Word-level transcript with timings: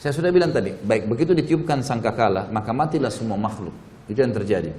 Saya 0.00 0.12
sudah 0.16 0.32
bilang 0.32 0.48
tadi, 0.48 0.72
baik 0.72 1.12
begitu 1.12 1.36
ditiupkan 1.36 1.84
sangkakala, 1.84 2.48
maka 2.48 2.72
matilah 2.72 3.12
semua 3.12 3.36
makhluk. 3.36 3.76
Itu 4.08 4.24
yang 4.24 4.32
terjadi. 4.32 4.72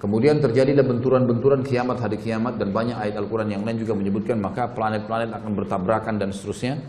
Kemudian 0.00 0.40
terjadilah 0.40 0.88
benturan-benturan 0.88 1.60
kiamat 1.68 2.00
hari 2.00 2.16
kiamat 2.16 2.56
dan 2.56 2.72
banyak 2.72 2.96
ayat 2.96 3.20
Al-Quran 3.20 3.52
yang 3.52 3.62
lain 3.68 3.84
juga 3.84 3.92
menyebutkan 3.92 4.40
maka 4.40 4.64
planet-planet 4.72 5.36
akan 5.36 5.52
bertabrakan 5.52 6.16
dan 6.16 6.32
seterusnya. 6.32 6.80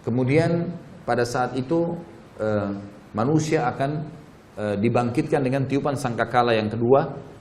Kemudian 0.00 0.72
pada 1.04 1.28
saat 1.28 1.52
itu 1.60 1.92
eh, 2.40 2.72
manusia 3.12 3.68
akan 3.68 3.90
eh, 4.56 4.76
dibangkitkan 4.80 5.44
dengan 5.44 5.68
tiupan 5.68 5.92
sangkakala 5.92 6.56
yang 6.56 6.72
kedua 6.72 7.33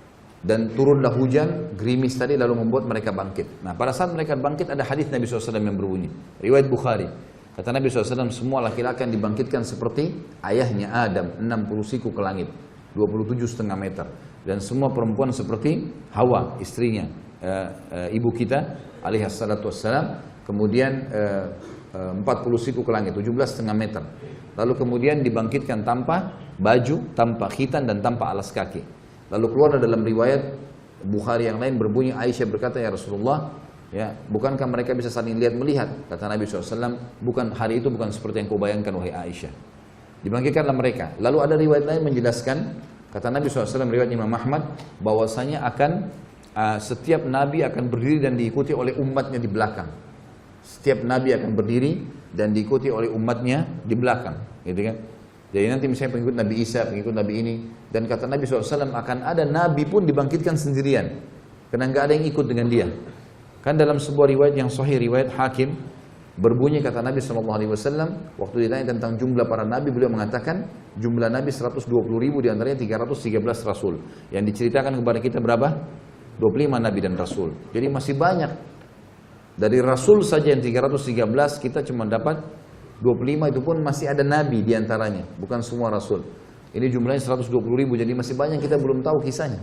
dan 0.43 0.75
turunlah 0.75 1.15
hujan, 1.15 1.71
gerimis 1.79 2.19
tadi 2.19 2.35
lalu 2.35 2.67
membuat 2.67 2.83
mereka 2.83 3.15
bangkit. 3.15 3.63
Nah 3.63 3.71
pada 3.79 3.95
saat 3.95 4.11
mereka 4.11 4.35
bangkit 4.35 4.67
ada 4.67 4.83
hadis 4.83 5.07
Nabi 5.07 5.23
SAW 5.23 5.55
yang 5.55 5.79
berbunyi, 5.79 6.11
riwayat 6.43 6.67
Bukhari. 6.67 7.07
Kata 7.53 7.69
Nabi 7.69 7.85
SAW, 7.85 8.33
semua 8.33 8.65
laki-laki 8.65 9.05
akan 9.05 9.13
dibangkitkan 9.13 9.61
seperti 9.61 10.09
ayahnya 10.41 10.89
Adam, 10.89 11.37
60 11.37 11.85
siku 11.85 12.09
ke 12.09 12.17
langit, 12.17 12.49
27 12.97 13.45
setengah 13.45 13.77
meter. 13.77 14.09
Dan 14.41 14.57
semua 14.57 14.89
perempuan 14.89 15.29
seperti 15.29 15.85
Hawa, 16.17 16.57
istrinya, 16.57 17.05
e, 17.37 17.51
e, 17.93 17.99
ibu 18.17 18.33
kita, 18.33 18.57
alaihi 19.05 19.29
salatu 19.29 19.69
wassalam. 19.69 20.17
Kemudian 20.49 20.91
e, 21.13 21.21
e, 21.93 21.99
40 22.25 22.57
siku 22.57 22.81
ke 22.81 22.89
langit, 22.89 23.13
17 23.13 23.29
setengah 23.45 23.75
meter. 23.77 24.01
Lalu 24.57 24.73
kemudian 24.73 25.21
dibangkitkan 25.21 25.85
tanpa 25.85 26.33
baju, 26.57 27.13
tanpa 27.13 27.53
khitan 27.53 27.85
dan 27.85 28.01
tanpa 28.01 28.33
alas 28.33 28.49
kaki. 28.49 29.02
Lalu 29.33 29.45
keluar 29.49 29.81
dalam 29.81 30.05
riwayat 30.05 30.61
Bukhari 31.03 31.51
yang 31.51 31.59
lain 31.59 31.75
berbunyi 31.75 32.15
Aisyah 32.15 32.47
berkata 32.47 32.79
ya 32.79 32.87
Rasulullah 32.87 33.51
Ya, 33.93 34.17
bukankah 34.25 34.65
mereka 34.65 34.97
bisa 34.97 35.13
saling 35.13 35.37
lihat 35.37 35.53
melihat? 35.53 35.85
Kata 36.09 36.25
Nabi 36.25 36.49
SAW, 36.49 36.97
bukan 37.21 37.53
hari 37.53 37.77
itu 37.77 37.93
bukan 37.93 38.09
seperti 38.09 38.41
yang 38.41 38.49
kau 38.49 38.57
bayangkan 38.57 38.89
wahai 38.97 39.13
Aisyah. 39.13 39.53
Dibangkitkanlah 40.25 40.73
mereka. 40.73 41.13
Lalu 41.21 41.37
ada 41.37 41.53
riwayat 41.53 41.85
lain 41.85 42.01
menjelaskan, 42.01 42.73
kata 43.13 43.29
Nabi 43.29 43.53
SAW 43.53 43.85
riwayat 43.85 44.09
Imam 44.09 44.33
Ahmad, 44.33 44.65
bahwasanya 44.97 45.61
akan 45.69 46.09
uh, 46.57 46.81
setiap 46.81 47.21
Nabi 47.21 47.61
akan 47.61 47.85
berdiri 47.85 48.25
dan 48.25 48.33
diikuti 48.33 48.73
oleh 48.73 48.97
umatnya 48.97 49.37
di 49.37 49.45
belakang. 49.45 49.93
Setiap 50.65 51.05
Nabi 51.05 51.37
akan 51.37 51.53
berdiri 51.53 52.01
dan 52.33 52.49
diikuti 52.49 52.89
oleh 52.89 53.13
umatnya 53.13 53.69
di 53.85 53.93
belakang, 53.93 54.65
gitu 54.65 54.89
kan? 54.89 54.95
Jadi 55.53 55.69
nanti 55.69 55.85
misalnya 55.85 56.17
pengikut 56.17 56.35
Nabi 56.35 56.55
Isa, 56.65 56.81
pengikut 56.89 57.13
Nabi 57.13 57.33
ini, 57.45 57.53
dan 57.93 58.09
kata 58.09 58.25
Nabi 58.25 58.49
SAW 58.49 58.89
akan 58.89 59.17
ada 59.21 59.45
Nabi 59.45 59.85
pun 59.85 60.01
dibangkitkan 60.01 60.57
sendirian, 60.57 61.13
karena 61.69 61.93
nggak 61.93 62.03
ada 62.09 62.13
yang 62.17 62.25
ikut 62.25 62.45
dengan 62.49 62.67
dia. 62.73 62.89
Kan 63.61 63.77
dalam 63.77 64.01
sebuah 64.01 64.33
riwayat 64.33 64.57
yang 64.57 64.67
sahih 64.67 64.97
riwayat 64.97 65.29
Hakim 65.37 65.77
berbunyi 66.41 66.81
kata 66.81 67.05
Nabi 67.05 67.21
Wasallam 67.21 68.33
waktu 68.41 68.65
ditanya 68.65 68.91
tentang 68.97 69.15
jumlah 69.21 69.45
para 69.45 69.61
nabi 69.61 69.93
beliau 69.93 70.09
mengatakan 70.09 70.65
jumlah 70.97 71.29
nabi 71.29 71.53
120 71.53 71.85
ribu 72.17 72.41
di 72.41 72.49
antaranya 72.49 72.81
313 72.81 73.69
rasul. 73.69 74.01
Yang 74.33 74.43
diceritakan 74.51 74.99
kepada 74.99 75.19
kita 75.21 75.37
berapa? 75.37 75.69
25 76.41 76.81
nabi 76.81 76.99
dan 76.99 77.13
rasul. 77.13 77.53
Jadi 77.69 77.87
masih 77.87 78.17
banyak. 78.17 78.51
Dari 79.53 79.77
rasul 79.85 80.25
saja 80.25 80.49
yang 80.49 80.65
313 80.65 81.61
kita 81.61 81.85
cuma 81.85 82.09
dapat 82.09 82.41
25 83.03 83.51
itu 83.51 83.59
pun 83.59 83.75
masih 83.83 84.07
ada 84.07 84.23
nabi 84.23 84.63
di 84.63 84.71
antaranya 84.71 85.27
bukan 85.35 85.59
semua 85.59 85.91
rasul 85.91 86.23
ini 86.71 86.87
jumlahnya 86.87 87.19
120 87.19 87.51
ribu 87.75 87.99
jadi 87.99 88.15
masih 88.15 88.39
banyak 88.39 88.63
kita 88.63 88.79
belum 88.79 89.03
tahu 89.03 89.19
kisahnya 89.27 89.59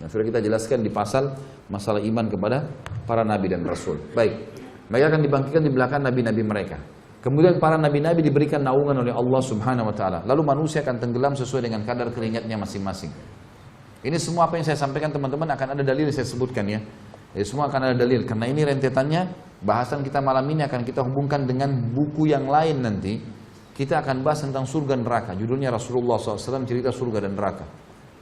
yang 0.00 0.08
sudah 0.12 0.24
kita 0.28 0.38
jelaskan 0.44 0.84
di 0.84 0.90
pasal 0.92 1.32
masalah 1.72 2.04
iman 2.04 2.28
kepada 2.28 2.68
para 3.08 3.24
nabi 3.24 3.48
dan 3.48 3.64
rasul. 3.64 3.96
Baik, 4.12 4.36
mereka 4.92 5.04
akan 5.14 5.20
dibangkitkan 5.24 5.62
di 5.64 5.72
belakang 5.72 6.00
nabi-nabi 6.04 6.42
mereka. 6.44 6.76
Kemudian 7.24 7.58
para 7.58 7.80
nabi-nabi 7.80 8.22
diberikan 8.22 8.62
naungan 8.62 9.02
oleh 9.02 9.10
Allah 9.10 9.42
Subhanahu 9.42 9.88
wa 9.90 9.94
taala. 9.96 10.20
Lalu 10.28 10.42
manusia 10.46 10.84
akan 10.84 11.00
tenggelam 11.00 11.32
sesuai 11.34 11.64
dengan 11.66 11.82
kadar 11.82 12.12
keringatnya 12.12 12.54
masing-masing. 12.60 13.10
Ini 14.04 14.14
semua 14.20 14.46
apa 14.46 14.60
yang 14.60 14.66
saya 14.68 14.78
sampaikan 14.78 15.10
teman-teman 15.10 15.48
akan 15.50 15.74
ada 15.74 15.82
dalil 15.82 16.06
yang 16.06 16.14
saya 16.14 16.28
sebutkan 16.28 16.62
ya. 16.68 16.78
Jadi 17.34 17.44
semua 17.48 17.66
akan 17.66 17.90
ada 17.90 17.96
dalil 17.98 18.22
karena 18.28 18.46
ini 18.46 18.62
rentetannya 18.62 19.22
bahasan 19.62 20.04
kita 20.04 20.20
malam 20.20 20.44
ini 20.50 20.64
akan 20.64 20.82
kita 20.84 21.00
hubungkan 21.06 21.48
dengan 21.48 21.72
buku 21.92 22.28
yang 22.28 22.48
lain 22.50 22.82
nanti. 22.82 23.14
Kita 23.76 24.00
akan 24.00 24.24
bahas 24.24 24.40
tentang 24.40 24.64
surga 24.64 24.96
dan 24.96 25.04
neraka. 25.04 25.36
Judulnya 25.36 25.68
Rasulullah 25.68 26.16
SAW 26.16 26.64
cerita 26.64 26.88
surga 26.88 27.28
dan 27.28 27.36
neraka. 27.36 27.68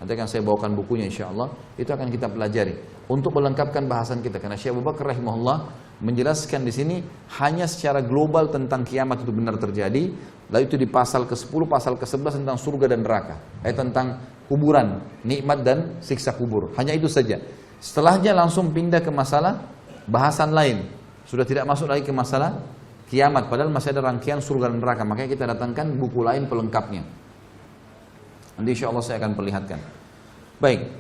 Nanti 0.02 0.10
akan 0.18 0.26
saya 0.26 0.42
bawakan 0.42 0.74
bukunya 0.74 1.06
insya 1.06 1.30
Allah. 1.30 1.46
Itu 1.78 1.94
akan 1.94 2.10
kita 2.10 2.26
pelajari. 2.26 2.74
Untuk 3.06 3.38
melengkapkan 3.38 3.86
bahasan 3.86 4.18
kita. 4.18 4.42
Karena 4.42 4.58
Syekh 4.58 4.74
Abu 4.74 4.82
Bakar 4.82 5.14
rahimahullah 5.14 5.70
menjelaskan 6.02 6.66
di 6.66 6.72
sini 6.74 6.96
hanya 7.38 7.70
secara 7.70 8.02
global 8.02 8.50
tentang 8.50 8.82
kiamat 8.82 9.22
itu 9.22 9.30
benar 9.30 9.54
terjadi. 9.54 10.10
Lalu 10.50 10.62
itu 10.66 10.74
di 10.74 10.90
pasal 10.90 11.24
ke-10, 11.30 11.62
pasal 11.70 11.94
ke-11 11.96 12.42
tentang 12.42 12.58
surga 12.58 12.86
dan 12.90 13.00
neraka. 13.06 13.38
Eh, 13.62 13.70
tentang 13.70 14.18
kuburan, 14.50 15.00
nikmat 15.22 15.62
dan 15.62 15.78
siksa 16.02 16.34
kubur. 16.34 16.74
Hanya 16.76 16.92
itu 16.98 17.06
saja. 17.06 17.38
Setelahnya 17.78 18.34
langsung 18.34 18.74
pindah 18.74 19.00
ke 19.00 19.08
masalah 19.14 19.62
bahasan 20.10 20.52
lain. 20.52 20.84
Sudah 21.34 21.42
tidak 21.42 21.66
masuk 21.66 21.90
lagi 21.90 22.06
ke 22.06 22.14
masalah 22.14 22.62
kiamat. 23.10 23.50
Padahal 23.50 23.66
masih 23.74 23.90
ada 23.90 24.06
rangkaian 24.06 24.38
surga 24.38 24.70
dan 24.70 24.78
neraka. 24.78 25.02
Makanya 25.02 25.34
kita 25.34 25.50
datangkan 25.50 25.90
buku 25.98 26.22
lain 26.22 26.46
pelengkapnya. 26.46 27.02
Nanti 28.54 28.70
insya 28.70 28.86
Allah 28.86 29.02
saya 29.02 29.18
akan 29.18 29.34
perlihatkan. 29.34 29.82
Baik. 30.62 30.94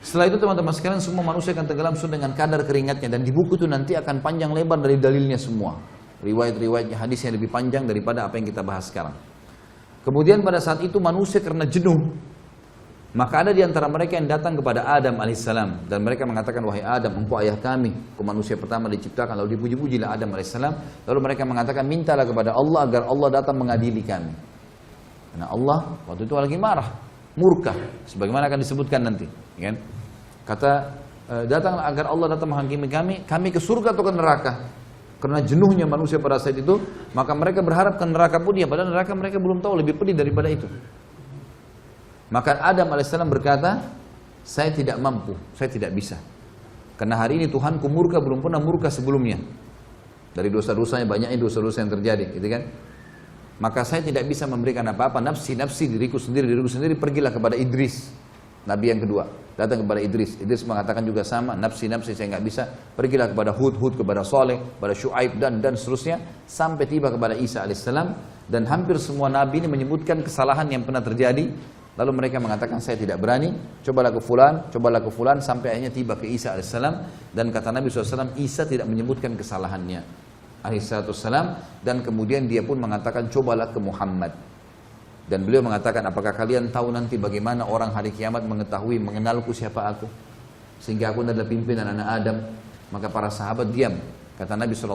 Setelah 0.00 0.32
itu 0.32 0.40
teman-teman 0.40 0.72
sekalian 0.72 1.04
semua 1.04 1.20
manusia 1.20 1.52
akan 1.52 1.68
tenggelam 1.68 1.92
dengan 1.92 2.32
kadar 2.32 2.64
keringatnya 2.64 3.12
dan 3.12 3.20
di 3.20 3.28
buku 3.28 3.60
itu 3.60 3.68
nanti 3.68 3.92
akan 3.92 4.24
panjang 4.24 4.56
lebar 4.56 4.80
dari 4.80 4.96
dalilnya 4.96 5.36
semua. 5.36 5.76
Riwayat-riwayatnya 6.24 6.96
hadis 6.96 7.28
yang 7.28 7.36
lebih 7.36 7.52
panjang 7.52 7.84
daripada 7.84 8.24
apa 8.24 8.40
yang 8.40 8.48
kita 8.48 8.64
bahas 8.64 8.88
sekarang. 8.88 9.12
Kemudian 10.00 10.40
pada 10.40 10.64
saat 10.64 10.80
itu 10.80 10.96
manusia 10.96 11.44
karena 11.44 11.68
jenuh 11.68 12.08
maka 13.16 13.40
ada 13.40 13.56
di 13.56 13.64
antara 13.64 13.88
mereka 13.88 14.20
yang 14.20 14.28
datang 14.28 14.60
kepada 14.60 14.84
Adam 14.84 15.16
alaihissalam 15.16 15.88
dan 15.88 16.04
mereka 16.04 16.28
mengatakan 16.28 16.60
wahai 16.60 16.84
Adam 16.84 17.16
engkau 17.24 17.40
ayah 17.40 17.56
kami, 17.56 17.88
engkau 17.88 18.20
manusia 18.20 18.60
pertama 18.60 18.92
diciptakan 18.92 19.40
lalu 19.40 19.56
dipuji-pujilah 19.56 20.12
Adam 20.12 20.36
alaihissalam 20.36 20.76
lalu 21.08 21.18
mereka 21.24 21.48
mengatakan 21.48 21.88
mintalah 21.88 22.28
kepada 22.28 22.52
Allah 22.52 22.84
agar 22.84 23.08
Allah 23.08 23.28
datang 23.32 23.56
mengadili 23.56 24.04
kami. 24.04 24.36
Karena 25.32 25.48
Allah 25.48 25.96
waktu 26.04 26.28
itu 26.28 26.34
lagi 26.36 26.60
marah, 26.60 26.92
murka, 27.40 27.72
sebagaimana 28.04 28.52
akan 28.52 28.60
disebutkan 28.60 29.00
nanti. 29.00 29.24
Kan? 29.64 29.80
Kata, 30.44 30.72
e, 31.24 31.34
datang 31.48 31.80
agar 31.80 32.12
Allah 32.12 32.36
datang 32.36 32.52
menghakimi 32.52 32.84
kami, 32.84 33.14
kami 33.24 33.48
ke 33.48 33.60
surga 33.64 33.96
atau 33.96 34.04
ke 34.04 34.12
neraka. 34.12 34.52
Karena 35.24 35.40
jenuhnya 35.40 35.88
manusia 35.88 36.20
pada 36.20 36.36
saat 36.36 36.60
itu, 36.60 36.76
maka 37.16 37.32
mereka 37.32 37.64
berharap 37.64 37.96
ke 37.96 38.04
neraka 38.04 38.44
pun 38.44 38.52
dia, 38.60 38.68
padahal 38.68 38.92
neraka 38.92 39.16
mereka 39.16 39.40
belum 39.40 39.64
tahu 39.64 39.80
lebih 39.80 39.96
pedih 39.96 40.12
daripada 40.12 40.52
itu. 40.52 40.68
Maka 42.32 42.58
Adam 42.58 42.90
alaihissalam 42.90 43.30
berkata, 43.30 43.86
saya 44.42 44.70
tidak 44.74 44.98
mampu, 44.98 45.38
saya 45.54 45.70
tidak 45.70 45.94
bisa. 45.94 46.18
Karena 46.98 47.20
hari 47.20 47.42
ini 47.42 47.46
Tuhanku 47.46 47.86
murka 47.86 48.18
belum 48.18 48.42
pernah 48.42 48.58
murka 48.58 48.90
sebelumnya. 48.90 49.38
Dari 50.34 50.48
dosa-dosanya 50.52 51.06
banyaknya 51.08 51.38
dosa-dosa 51.38 51.80
yang 51.80 51.92
terjadi, 51.92 52.34
gitu 52.34 52.48
kan? 52.50 52.62
Maka 53.56 53.88
saya 53.88 54.04
tidak 54.04 54.28
bisa 54.28 54.44
memberikan 54.44 54.84
apa-apa 54.84 55.22
nafsi-nafsi 55.24 55.88
diriku 55.88 56.20
sendiri, 56.20 56.44
diriku 56.44 56.68
sendiri 56.68 56.92
pergilah 56.92 57.32
kepada 57.32 57.56
Idris. 57.56 58.12
Nabi 58.68 58.90
yang 58.92 59.00
kedua 59.00 59.46
datang 59.56 59.82
kepada 59.82 60.00
Idris. 60.04 60.36
Idris 60.36 60.62
mengatakan 60.68 61.00
juga 61.02 61.24
sama, 61.24 61.56
nafsi-nafsi 61.56 62.12
saya 62.12 62.36
nggak 62.36 62.44
bisa. 62.44 62.68
Pergilah 62.92 63.32
kepada 63.32 63.56
Hud, 63.56 63.80
Hud 63.80 63.96
kepada 63.96 64.20
Soleh, 64.22 64.60
kepada 64.60 64.92
Shu'aib 64.92 65.40
dan 65.40 65.64
dan 65.64 65.74
seterusnya 65.80 66.20
sampai 66.44 66.84
tiba 66.84 67.08
kepada 67.08 67.32
Isa 67.32 67.64
alaihissalam 67.64 68.08
dan 68.46 68.62
hampir 68.68 69.00
semua 69.00 69.32
nabi 69.32 69.64
ini 69.64 69.68
menyebutkan 69.72 70.20
kesalahan 70.20 70.68
yang 70.68 70.84
pernah 70.84 71.00
terjadi. 71.00 71.50
Lalu 71.96 72.12
mereka 72.12 72.36
mengatakan 72.36 72.76
saya 72.76 73.00
tidak 73.00 73.16
berani, 73.16 73.56
cobalah 73.80 74.12
ke 74.12 74.20
fulan, 74.20 74.68
cobalah 74.68 75.00
ke 75.00 75.08
fulan. 75.08 75.40
Sampai 75.40 75.72
akhirnya 75.72 75.88
tiba 75.88 76.12
ke 76.12 76.28
Isa 76.28 76.52
alaihissalam 76.52 76.94
dan 77.32 77.48
kata 77.48 77.72
Nabi 77.72 77.88
SAW 77.88 78.36
Isa 78.36 78.68
tidak 78.68 78.84
menyebutkan 78.84 79.32
kesalahannya 79.32 80.04
alaihissalam 80.60 81.46
dan 81.80 82.04
kemudian 82.04 82.44
dia 82.44 82.60
pun 82.60 82.76
mengatakan 82.76 83.32
cobalah 83.32 83.72
ke 83.72 83.80
Muhammad. 83.80 84.36
Dan 85.26 85.42
beliau 85.42 85.64
mengatakan 85.64 86.06
apakah 86.06 86.36
kalian 86.36 86.70
tahu 86.70 86.92
nanti 86.92 87.18
bagaimana 87.18 87.66
orang 87.66 87.90
hari 87.90 88.14
kiamat 88.14 88.44
mengetahui 88.46 89.00
mengenalku 89.00 89.50
siapa 89.56 89.88
aku? 89.90 90.06
Sehingga 90.78 91.10
aku 91.10 91.24
adalah 91.24 91.48
pimpinan 91.48 91.96
anak 91.96 92.08
Adam. 92.12 92.36
Maka 92.92 93.10
para 93.10 93.32
sahabat 93.32 93.72
diam. 93.72 93.96
Kata 94.36 94.54
Nabi 94.54 94.76
saw 94.76 94.92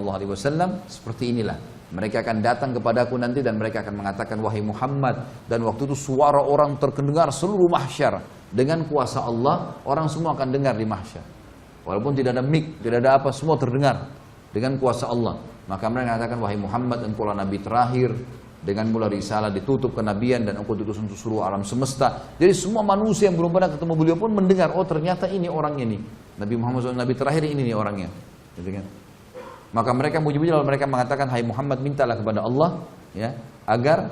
seperti 0.85 1.33
inilah 1.33 1.80
mereka 1.91 2.23
akan 2.23 2.39
datang 2.39 2.71
kepadaku 2.71 3.19
nanti 3.19 3.43
dan 3.43 3.59
mereka 3.59 3.83
akan 3.83 3.99
mengatakan 3.99 4.39
wahai 4.39 4.63
Muhammad 4.63 5.27
dan 5.45 5.59
waktu 5.67 5.91
itu 5.91 5.95
suara 5.95 6.39
orang 6.39 6.79
terkendengar 6.79 7.29
seluruh 7.35 7.67
mahsyar 7.67 8.23
dengan 8.51 8.83
kuasa 8.87 9.23
Allah 9.23 9.79
orang 9.83 10.07
semua 10.07 10.35
akan 10.35 10.47
dengar 10.51 10.75
di 10.75 10.87
mahsyar 10.87 11.23
walaupun 11.83 12.15
tidak 12.15 12.39
ada 12.39 12.43
mic 12.43 12.79
tidak 12.79 13.03
ada 13.03 13.11
apa 13.19 13.29
semua 13.35 13.59
terdengar 13.59 14.07
dengan 14.55 14.75
kuasa 14.79 15.07
Allah 15.07 15.51
maka 15.71 15.87
mereka 15.87 16.17
mengatakan, 16.17 16.37
wahai 16.43 16.59
Muhammad, 16.59 16.99
engkau 17.07 17.23
lah 17.23 17.37
Nabi 17.37 17.63
terakhir, 17.63 18.11
dengan 18.59 18.91
mula 18.91 19.07
risalah 19.07 19.49
ditutup 19.49 19.95
kenabian 19.95 20.43
dan 20.43 20.59
engkau 20.59 20.75
diutus 20.75 20.99
untuk 20.99 21.15
seluruh 21.15 21.47
alam 21.47 21.63
semesta. 21.63 22.27
Jadi 22.35 22.51
semua 22.51 22.83
manusia 22.83 23.31
yang 23.31 23.39
belum 23.39 23.55
pernah 23.55 23.71
ketemu 23.71 23.93
beliau 23.95 24.17
pun 24.19 24.35
mendengar, 24.35 24.75
oh 24.75 24.83
ternyata 24.83 25.31
ini 25.31 25.47
orang 25.47 25.79
ini. 25.79 25.97
Nabi 26.35 26.53
Muhammad 26.59 26.91
SAW 26.91 26.99
Nabi 26.99 27.15
terakhir 27.15 27.47
ini 27.47 27.71
nih 27.71 27.75
orangnya. 27.77 28.11
Gitu 28.59 28.67
kan? 28.67 28.85
Maka 29.71 29.95
mereka 29.95 30.19
muji-muji 30.19 30.51
lalu 30.51 30.67
mereka 30.67 30.83
mengatakan, 30.83 31.31
Hai 31.31 31.43
Muhammad 31.47 31.79
mintalah 31.79 32.19
kepada 32.19 32.43
Allah 32.43 32.83
ya 33.15 33.31
agar 33.63 34.11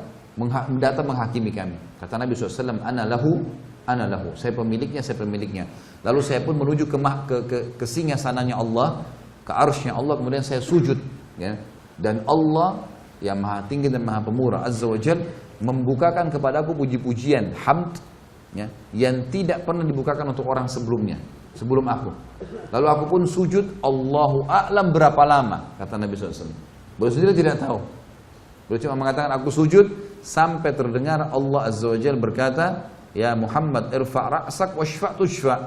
datang 0.79 1.03
menghakimi 1.11 1.51
kami. 1.51 1.75
Kata 1.99 2.15
Nabi 2.15 2.31
SAW, 2.31 2.79
Ana 2.79 3.03
lahu, 3.03 3.43
ana 3.83 4.07
lahu. 4.07 4.31
Saya 4.39 4.55
pemiliknya, 4.55 5.03
saya 5.03 5.19
pemiliknya. 5.19 5.67
Lalu 6.07 6.23
saya 6.23 6.39
pun 6.39 6.55
menuju 6.55 6.87
ke, 6.87 6.95
ke, 6.95 7.37
ke, 7.43 7.57
ke 7.75 7.85
singa 7.85 8.15
sananya 8.15 8.55
Allah, 8.55 9.03
ke 9.43 9.51
arusnya 9.51 9.99
Allah, 9.99 10.15
kemudian 10.15 10.39
saya 10.39 10.63
sujud. 10.63 10.95
Ya. 11.35 11.59
Dan 11.99 12.23
Allah 12.23 12.87
yang 13.19 13.43
maha 13.43 13.67
tinggi 13.67 13.91
dan 13.91 14.07
maha 14.07 14.23
pemurah, 14.23 14.63
Azza 14.63 14.87
wa 14.87 14.95
Jal, 14.95 15.19
membukakan 15.59 16.31
kepadaku 16.31 16.71
puji-pujian, 16.71 17.51
hamd, 17.67 17.99
ya, 18.55 18.71
yang 18.95 19.27
tidak 19.27 19.67
pernah 19.67 19.83
dibukakan 19.83 20.31
untuk 20.31 20.47
orang 20.47 20.71
sebelumnya 20.71 21.19
sebelum 21.59 21.83
aku. 21.83 22.11
Lalu 22.71 22.85
aku 22.87 23.03
pun 23.11 23.21
sujud, 23.27 23.83
Allahu 23.83 24.47
a'lam 24.47 24.95
berapa 24.95 25.19
lama, 25.27 25.75
kata 25.75 25.99
Nabi 25.99 26.15
SAW. 26.15 26.47
Beliau 26.95 27.11
sendiri 27.11 27.35
tidak 27.35 27.59
tahu. 27.59 27.83
Beliau 28.71 28.79
cuma 28.87 28.95
mengatakan 29.03 29.35
aku 29.35 29.51
sujud 29.51 29.85
sampai 30.23 30.71
terdengar 30.71 31.27
Allah 31.35 31.67
Azza 31.67 31.91
wa 31.91 31.99
Jal 31.99 32.15
berkata, 32.15 32.87
Ya 33.11 33.35
Muhammad 33.35 33.91
irfa' 33.91 34.47
ra'sak 34.47 34.77
wa 34.77 34.85
syfa' 34.85 35.17
tushfa' 35.19 35.59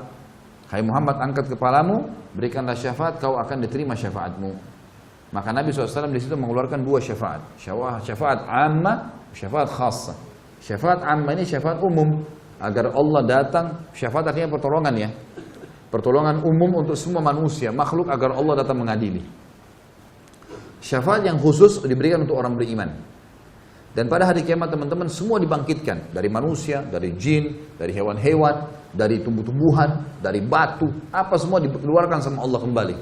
Hai 0.72 0.80
Muhammad 0.80 1.20
angkat 1.20 1.52
kepalamu, 1.52 2.08
berikanlah 2.32 2.72
syafaat, 2.72 3.20
kau 3.20 3.36
akan 3.36 3.60
diterima 3.60 3.92
syafaatmu. 3.92 4.56
Maka 5.28 5.52
Nabi 5.52 5.68
SAW 5.68 6.08
di 6.08 6.16
situ 6.16 6.32
mengeluarkan 6.32 6.80
dua 6.80 6.96
syafaat. 6.96 7.44
Syafaat 7.60 8.40
amma, 8.48 9.12
syafaat 9.36 9.68
khassa. 9.68 10.16
Syafaat 10.64 11.04
amma 11.04 11.36
ini 11.36 11.44
syafaat 11.44 11.76
umum. 11.84 12.24
Agar 12.56 12.88
Allah 12.88 13.20
datang, 13.20 13.66
syafaat 13.92 14.32
artinya 14.32 14.48
pertolongan 14.48 14.96
ya. 14.96 15.10
Pertolongan 15.92 16.40
umum 16.40 16.80
untuk 16.80 16.96
semua 16.96 17.20
manusia, 17.20 17.68
makhluk 17.68 18.08
agar 18.08 18.32
Allah 18.32 18.64
datang 18.64 18.80
mengadili. 18.80 19.20
Syafaat 20.80 21.28
yang 21.28 21.36
khusus 21.36 21.84
diberikan 21.84 22.24
untuk 22.24 22.40
orang 22.40 22.56
beriman. 22.56 22.88
Dan 23.92 24.08
pada 24.08 24.24
hari 24.24 24.40
kiamat 24.40 24.72
teman-teman 24.72 25.12
semua 25.12 25.36
dibangkitkan 25.36 26.16
dari 26.16 26.32
manusia, 26.32 26.80
dari 26.80 27.12
jin, 27.20 27.76
dari 27.76 27.92
hewan-hewan, 27.92 28.72
dari 28.88 29.20
tumbuh-tumbuhan, 29.20 30.16
dari 30.24 30.40
batu, 30.40 30.88
apa 31.12 31.36
semua 31.36 31.60
dikeluarkan 31.60 32.24
sama 32.24 32.40
Allah 32.40 32.60
kembali. 32.64 32.96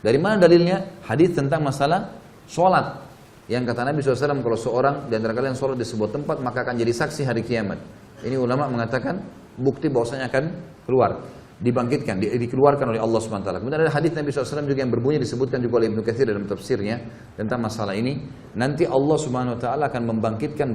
Dari 0.00 0.16
mana 0.16 0.40
dalilnya? 0.40 1.04
Hadis 1.04 1.36
tentang 1.36 1.60
masalah 1.60 2.16
sholat. 2.48 2.96
Yang 3.44 3.76
kata 3.76 3.92
Nabi 3.92 4.00
SAW 4.00 4.40
kalau 4.40 4.56
seorang 4.56 4.94
di 5.04 5.20
antara 5.20 5.36
kalian 5.36 5.52
sholat 5.52 5.76
di 5.76 5.84
sebuah 5.84 6.16
tempat 6.16 6.40
maka 6.40 6.64
akan 6.64 6.80
jadi 6.80 6.96
saksi 6.96 7.28
hari 7.28 7.44
kiamat. 7.44 7.76
Ini 8.24 8.40
ulama 8.40 8.72
mengatakan 8.72 9.20
bukti 9.60 9.92
bahwasanya 9.92 10.32
akan 10.32 10.44
keluar 10.88 11.39
dibangkitkan, 11.60 12.16
di, 12.16 12.32
dikeluarkan 12.40 12.96
oleh 12.96 13.00
Allah 13.00 13.20
SWT. 13.20 13.44
Kemudian 13.60 13.84
ada 13.84 13.92
hadis 13.92 14.16
Nabi 14.16 14.32
SAW 14.32 14.64
juga 14.64 14.80
yang 14.80 14.88
berbunyi 14.88 15.20
disebutkan 15.20 15.60
juga 15.60 15.84
oleh 15.84 15.92
Ibnu 15.92 16.00
Katsir 16.00 16.24
dalam 16.24 16.48
tafsirnya 16.48 16.96
tentang 17.36 17.60
masalah 17.60 17.92
ini. 17.92 18.16
Nanti 18.56 18.88
Allah 18.88 19.16
Subhanahu 19.20 19.60
Wa 19.60 19.60
Taala 19.60 19.84
akan 19.92 20.02
membangkitkan 20.08 20.68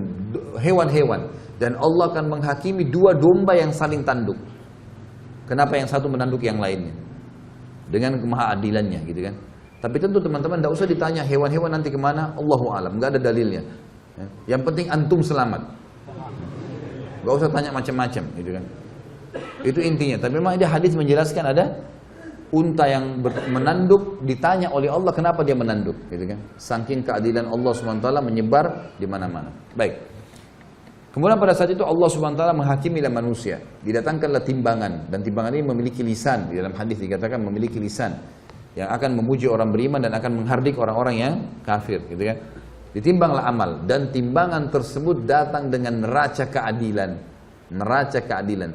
hewan-hewan 0.62 1.34
dan 1.58 1.74
Allah 1.82 2.14
akan 2.14 2.38
menghakimi 2.38 2.86
dua 2.86 3.18
domba 3.18 3.58
yang 3.58 3.74
saling 3.74 4.06
tanduk. 4.06 4.38
Kenapa 5.50 5.74
yang 5.74 5.90
satu 5.90 6.06
menanduk 6.06 6.46
yang 6.46 6.62
lainnya? 6.62 6.94
Dengan 7.90 8.22
kemahaadilannya 8.22 9.00
gitu 9.10 9.22
kan. 9.26 9.36
Tapi 9.82 9.98
tentu 10.02 10.18
teman-teman 10.22 10.62
tidak 10.62 10.74
usah 10.74 10.90
ditanya 10.90 11.22
hewan-hewan 11.22 11.70
nanti 11.70 11.94
ke 11.94 11.98
mana, 11.98 12.34
Allahu 12.34 12.74
alam, 12.74 12.98
nggak 12.98 13.18
ada 13.18 13.20
dalilnya. 13.30 13.62
Ya. 14.18 14.58
Yang 14.58 14.62
penting 14.72 14.88
antum 14.90 15.22
selamat. 15.22 15.62
Gak 17.26 17.34
usah 17.42 17.50
tanya 17.50 17.74
macam-macam 17.74 18.24
gitu 18.38 18.52
kan. 18.54 18.66
Itu 19.64 19.80
intinya. 19.82 20.22
Tapi 20.22 20.34
memang 20.38 20.56
ada 20.56 20.68
hadis 20.70 20.94
menjelaskan 20.94 21.44
ada 21.46 21.66
unta 22.54 22.86
yang 22.88 23.20
menanduk 23.52 24.22
ditanya 24.24 24.72
oleh 24.72 24.88
Allah 24.88 25.12
kenapa 25.12 25.42
dia 25.42 25.58
menanduk, 25.58 25.98
gitu 26.08 26.24
kan? 26.30 26.40
Saking 26.56 27.04
keadilan 27.04 27.50
Allah 27.50 27.72
swt 27.74 28.08
menyebar 28.22 28.96
di 28.96 29.06
mana-mana. 29.10 29.50
Baik. 29.76 29.98
Kemudian 31.12 31.40
pada 31.40 31.56
saat 31.56 31.72
itu 31.72 31.84
Allah 31.84 32.08
swt 32.08 32.42
menghakimi 32.56 33.00
manusia. 33.08 33.60
Didatangkanlah 33.84 34.44
timbangan 34.46 35.10
dan 35.12 35.20
timbangan 35.26 35.52
ini 35.58 35.66
memiliki 35.68 36.06
lisan. 36.06 36.54
Di 36.54 36.62
dalam 36.62 36.76
hadis 36.78 37.02
dikatakan 37.02 37.42
memiliki 37.42 37.82
lisan 37.82 38.16
yang 38.76 38.92
akan 38.92 39.20
memuji 39.20 39.48
orang 39.48 39.72
beriman 39.72 40.04
dan 40.04 40.12
akan 40.16 40.44
menghardik 40.44 40.76
orang-orang 40.76 41.16
yang 41.16 41.34
kafir, 41.64 42.04
gitu 42.12 42.24
kan? 42.24 42.38
Ditimbanglah 42.96 43.44
amal 43.52 43.84
dan 43.84 44.12
timbangan 44.12 44.72
tersebut 44.72 45.28
datang 45.28 45.68
dengan 45.68 46.08
neraca 46.08 46.48
keadilan. 46.48 47.12
Neraca 47.66 48.20
keadilan 48.22 48.72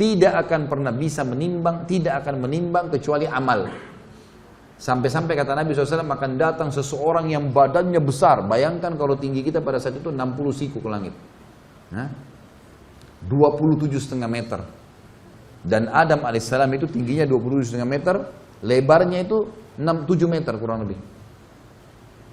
tidak 0.00 0.48
akan 0.48 0.64
pernah 0.64 0.96
bisa 0.96 1.20
menimbang, 1.28 1.84
tidak 1.84 2.24
akan 2.24 2.48
menimbang 2.48 2.88
kecuali 2.88 3.28
amal. 3.28 3.68
Sampai-sampai 4.80 5.36
kata 5.36 5.52
Nabi 5.52 5.76
SAW 5.76 6.08
akan 6.08 6.40
datang 6.40 6.72
seseorang 6.72 7.28
yang 7.28 7.52
badannya 7.52 8.00
besar. 8.00 8.40
Bayangkan 8.48 8.96
kalau 8.96 9.20
tinggi 9.20 9.44
kita 9.44 9.60
pada 9.60 9.76
saat 9.76 10.00
itu 10.00 10.08
60 10.08 10.56
siku 10.56 10.80
ke 10.80 10.88
langit. 10.88 11.12
Nah, 11.92 12.08
27 13.28 14.00
setengah 14.00 14.24
meter. 14.24 14.64
Dan 15.60 15.92
Adam 15.92 16.24
alaihissalam 16.24 16.72
itu 16.72 16.88
tingginya 16.88 17.28
27 17.28 17.76
setengah 17.76 17.84
meter, 17.84 18.16
lebarnya 18.64 19.20
itu 19.20 19.52
6, 19.76 20.08
7 20.08 20.24
meter 20.32 20.56
kurang 20.56 20.88
lebih. 20.88 20.96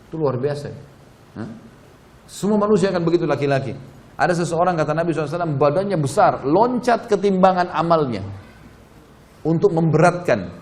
Itu 0.07 0.15
luar 0.15 0.39
biasa. 0.39 0.71
Nah, 1.35 1.51
semua 2.31 2.55
manusia 2.55 2.95
akan 2.95 3.03
begitu 3.03 3.27
laki-laki. 3.27 3.75
Ada 4.17 4.33
seseorang 4.33 4.73
kata 4.73 4.97
Nabi 4.97 5.13
SAW 5.13 5.61
badannya 5.61 5.97
besar, 6.01 6.41
loncat 6.41 7.05
ketimbangan 7.05 7.69
amalnya 7.69 8.25
untuk 9.45 9.69
memberatkan 9.77 10.57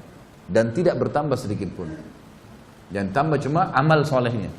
dan 0.52 0.76
tidak 0.76 1.00
bertambah 1.00 1.40
sedikit 1.40 1.72
pun. 1.72 1.88
Dan 2.92 3.16
tambah 3.16 3.40
cuma 3.40 3.72
amal 3.72 4.04
solehnya. 4.04 4.52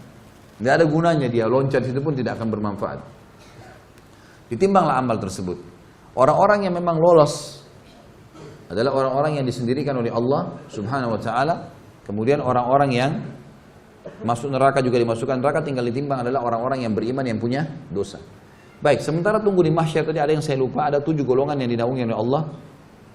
Tidak 0.57 0.73
ada 0.73 0.89
gunanya 0.89 1.29
dia 1.29 1.45
loncat 1.45 1.85
itu 1.85 2.01
pun 2.01 2.17
tidak 2.17 2.41
akan 2.41 2.49
bermanfaat. 2.49 2.99
Ditimbanglah 4.49 4.97
amal 4.97 5.21
tersebut. 5.21 5.61
Orang-orang 6.17 6.65
yang 6.65 6.75
memang 6.75 6.97
lolos 6.97 7.61
adalah 8.73 8.97
orang-orang 8.97 9.39
yang 9.39 9.47
disendirikan 9.47 10.01
oleh 10.01 10.09
Allah 10.09 10.57
Subhanahu 10.73 11.15
wa 11.15 11.21
taala. 11.21 11.55
Kemudian 12.09 12.41
orang-orang 12.41 12.91
yang 12.97 13.13
masuk 14.25 14.49
neraka 14.49 14.81
juga 14.81 14.97
dimasukkan 14.97 15.43
neraka 15.43 15.61
tinggal 15.61 15.85
ditimbang 15.85 16.25
adalah 16.25 16.41
orang-orang 16.47 16.87
yang 16.89 16.97
beriman 16.97 17.27
yang 17.27 17.37
punya 17.37 17.69
dosa. 17.93 18.23
Baik, 18.77 19.01
sementara 19.01 19.41
tunggu 19.41 19.65
di 19.65 19.73
mahsyar 19.73 20.05
tadi 20.05 20.21
ada 20.21 20.29
yang 20.29 20.45
saya 20.45 20.61
lupa, 20.61 20.85
ada 20.93 21.01
tujuh 21.01 21.25
golongan 21.25 21.57
yang 21.57 21.71
dinaungi 21.73 22.03
oleh 22.13 22.17
Allah 22.17 22.43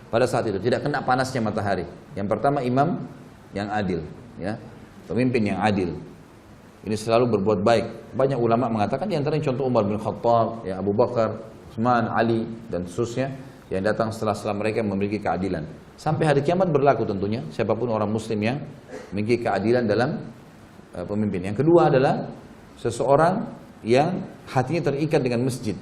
pada 0.10 0.26
saat 0.26 0.50
itu. 0.50 0.58
Tidak 0.58 0.82
kena 0.82 1.06
panasnya 1.06 1.38
matahari. 1.38 1.86
Yang 2.18 2.28
pertama 2.34 2.66
imam 2.66 2.98
yang 3.54 3.70
adil, 3.70 4.02
ya, 4.42 4.58
pemimpin 5.06 5.54
yang 5.54 5.62
adil. 5.62 5.94
Ini 6.82 6.98
selalu 6.98 7.38
berbuat 7.38 7.62
baik. 7.62 7.86
Banyak 8.18 8.42
ulama 8.42 8.66
mengatakan 8.66 9.06
di 9.06 9.14
antara 9.14 9.38
contoh 9.38 9.70
Umar 9.70 9.86
bin 9.86 10.02
Khattab, 10.02 10.66
ya 10.66 10.82
Abu 10.82 10.98
Bakar, 10.98 11.38
Utsman, 11.70 12.10
Ali 12.10 12.50
dan 12.74 12.90
seterusnya 12.90 13.30
yang 13.70 13.86
datang 13.86 14.10
setelah 14.10 14.34
setelah 14.34 14.66
mereka 14.66 14.82
memiliki 14.82 15.22
keadilan. 15.22 15.64
Sampai 15.96 16.26
hari 16.26 16.42
kiamat 16.42 16.74
berlaku 16.74 17.06
tentunya 17.06 17.46
siapa 17.54 17.78
pun 17.78 17.94
orang 17.94 18.10
muslim 18.10 18.42
yang 18.42 18.58
memiliki 19.14 19.46
keadilan 19.46 19.86
dalam 19.86 20.26
uh, 20.98 21.06
pemimpin. 21.06 21.54
Yang 21.54 21.62
kedua 21.62 21.94
adalah 21.94 22.26
seseorang 22.82 23.61
yang 23.82 24.22
hatinya 24.50 24.92
terikat 24.94 25.22
dengan 25.22 25.46
masjid. 25.46 25.74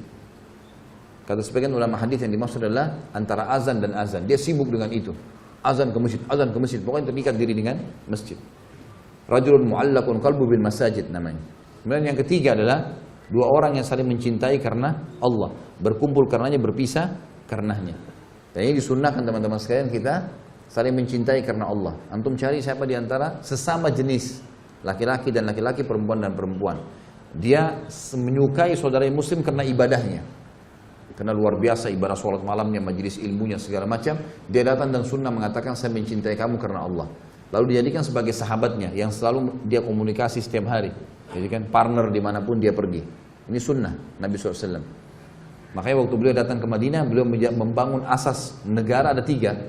Kata 1.29 1.45
sebagian 1.45 1.69
ulama 1.77 1.93
hadis 1.99 2.25
yang 2.25 2.33
dimaksud 2.33 2.57
adalah 2.57 2.97
antara 3.13 3.53
azan 3.53 3.77
dan 3.77 3.93
azan. 3.93 4.25
Dia 4.25 4.39
sibuk 4.39 4.65
dengan 4.73 4.89
itu. 4.89 5.13
Azan 5.61 5.93
ke 5.93 5.99
masjid, 6.01 6.17
azan 6.25 6.49
ke 6.49 6.57
masjid. 6.57 6.79
Pokoknya 6.81 7.13
terikat 7.13 7.37
diri 7.37 7.53
dengan 7.53 7.77
masjid. 8.09 8.33
Rajulun 9.29 9.69
mu'allakun 9.69 10.17
qalbu 10.25 10.49
bil 10.49 10.63
masajid 10.63 11.05
namanya. 11.13 11.37
Kemudian 11.85 12.09
yang 12.09 12.17
ketiga 12.17 12.57
adalah 12.57 12.97
dua 13.29 13.45
orang 13.45 13.77
yang 13.77 13.85
saling 13.85 14.09
mencintai 14.09 14.57
karena 14.57 14.89
Allah. 15.21 15.53
Berkumpul 15.77 16.25
karenanya, 16.25 16.57
berpisah 16.57 17.13
karenanya. 17.45 17.93
Dan 18.49 18.65
ini 18.65 18.81
disunnahkan 18.81 19.21
teman-teman 19.21 19.61
sekalian 19.61 19.93
kita 19.93 20.33
saling 20.65 20.97
mencintai 20.97 21.45
karena 21.45 21.69
Allah. 21.69 21.93
Antum 22.09 22.33
cari 22.33 22.57
siapa 22.57 22.89
di 22.89 22.97
antara 22.97 23.37
sesama 23.45 23.93
jenis 23.93 24.41
laki-laki 24.81 25.29
dan 25.29 25.45
laki-laki, 25.45 25.85
perempuan 25.85 26.25
dan 26.25 26.33
perempuan 26.33 26.81
dia 27.33 27.85
menyukai 28.17 28.73
saudara 28.73 29.05
muslim 29.13 29.45
karena 29.45 29.61
ibadahnya. 29.61 30.21
Karena 31.13 31.35
luar 31.35 31.59
biasa 31.59 31.91
ibadah 31.91 32.15
sholat 32.15 32.39
malamnya, 32.47 32.79
majelis 32.79 33.19
ilmunya, 33.19 33.59
segala 33.59 33.83
macam. 33.83 34.15
Dia 34.47 34.63
datang 34.63 34.87
dan 34.87 35.03
sunnah 35.03 35.27
mengatakan 35.27 35.75
saya 35.75 35.91
mencintai 35.91 36.39
kamu 36.39 36.55
karena 36.55 36.87
Allah. 36.87 37.11
Lalu 37.51 37.75
dijadikan 37.75 38.07
sebagai 38.07 38.31
sahabatnya 38.31 38.95
yang 38.95 39.11
selalu 39.11 39.51
dia 39.67 39.83
komunikasi 39.83 40.39
setiap 40.39 40.71
hari. 40.71 40.95
Jadi 41.35 41.47
kan 41.51 41.67
partner 41.67 42.07
di 42.07 42.21
mana 42.23 42.39
pun 42.39 42.57
dia 42.63 42.71
pergi. 42.71 43.03
Ini 43.51 43.59
sunnah 43.59 43.93
Nabi 44.21 44.39
SAW. 44.39 44.79
Makanya 45.75 45.95
waktu 46.01 46.15
beliau 46.17 46.33
datang 46.33 46.57
ke 46.57 46.65
Madinah, 46.65 47.05
beliau 47.05 47.25
membangun 47.51 48.07
asas 48.07 48.57
negara 48.63 49.11
ada 49.11 49.21
tiga. 49.21 49.59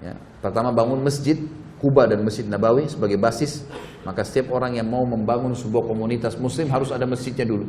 Ya. 0.00 0.16
Pertama 0.40 0.72
bangun 0.72 1.02
masjid, 1.04 1.36
Kuba 1.80 2.04
dan 2.04 2.20
Masjid 2.20 2.44
Nabawi 2.44 2.92
sebagai 2.92 3.16
basis, 3.16 3.64
maka 4.04 4.20
setiap 4.20 4.52
orang 4.52 4.76
yang 4.76 4.84
mau 4.84 5.00
membangun 5.08 5.56
sebuah 5.56 5.88
komunitas 5.88 6.36
muslim 6.36 6.68
harus 6.68 6.92
ada 6.92 7.08
masjidnya 7.08 7.48
dulu. 7.48 7.64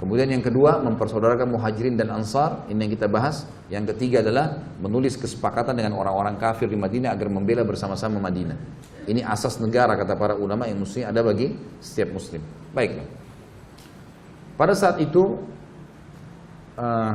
Kemudian 0.00 0.32
yang 0.32 0.40
kedua, 0.40 0.80
mempersaudarakan 0.80 1.52
muhajirin 1.52 1.92
dan 1.92 2.08
ansar, 2.08 2.64
ini 2.72 2.88
yang 2.88 2.92
kita 2.96 3.04
bahas. 3.04 3.44
Yang 3.68 3.92
ketiga 3.92 4.24
adalah 4.24 4.56
menulis 4.80 5.20
kesepakatan 5.20 5.76
dengan 5.76 5.92
orang-orang 5.92 6.40
kafir 6.40 6.72
di 6.72 6.78
Madinah 6.78 7.12
agar 7.12 7.28
membela 7.28 7.68
bersama-sama 7.68 8.16
Madinah. 8.16 8.56
Ini 9.04 9.20
asas 9.28 9.60
negara 9.60 9.92
kata 10.00 10.16
para 10.16 10.40
ulama 10.40 10.64
yang 10.64 10.80
mesti 10.80 11.04
ada 11.04 11.20
bagi 11.20 11.52
setiap 11.84 12.16
muslim. 12.16 12.40
Baik. 12.72 12.96
Pada 14.56 14.72
saat 14.72 15.04
itu, 15.04 15.36
uh, 16.80 17.14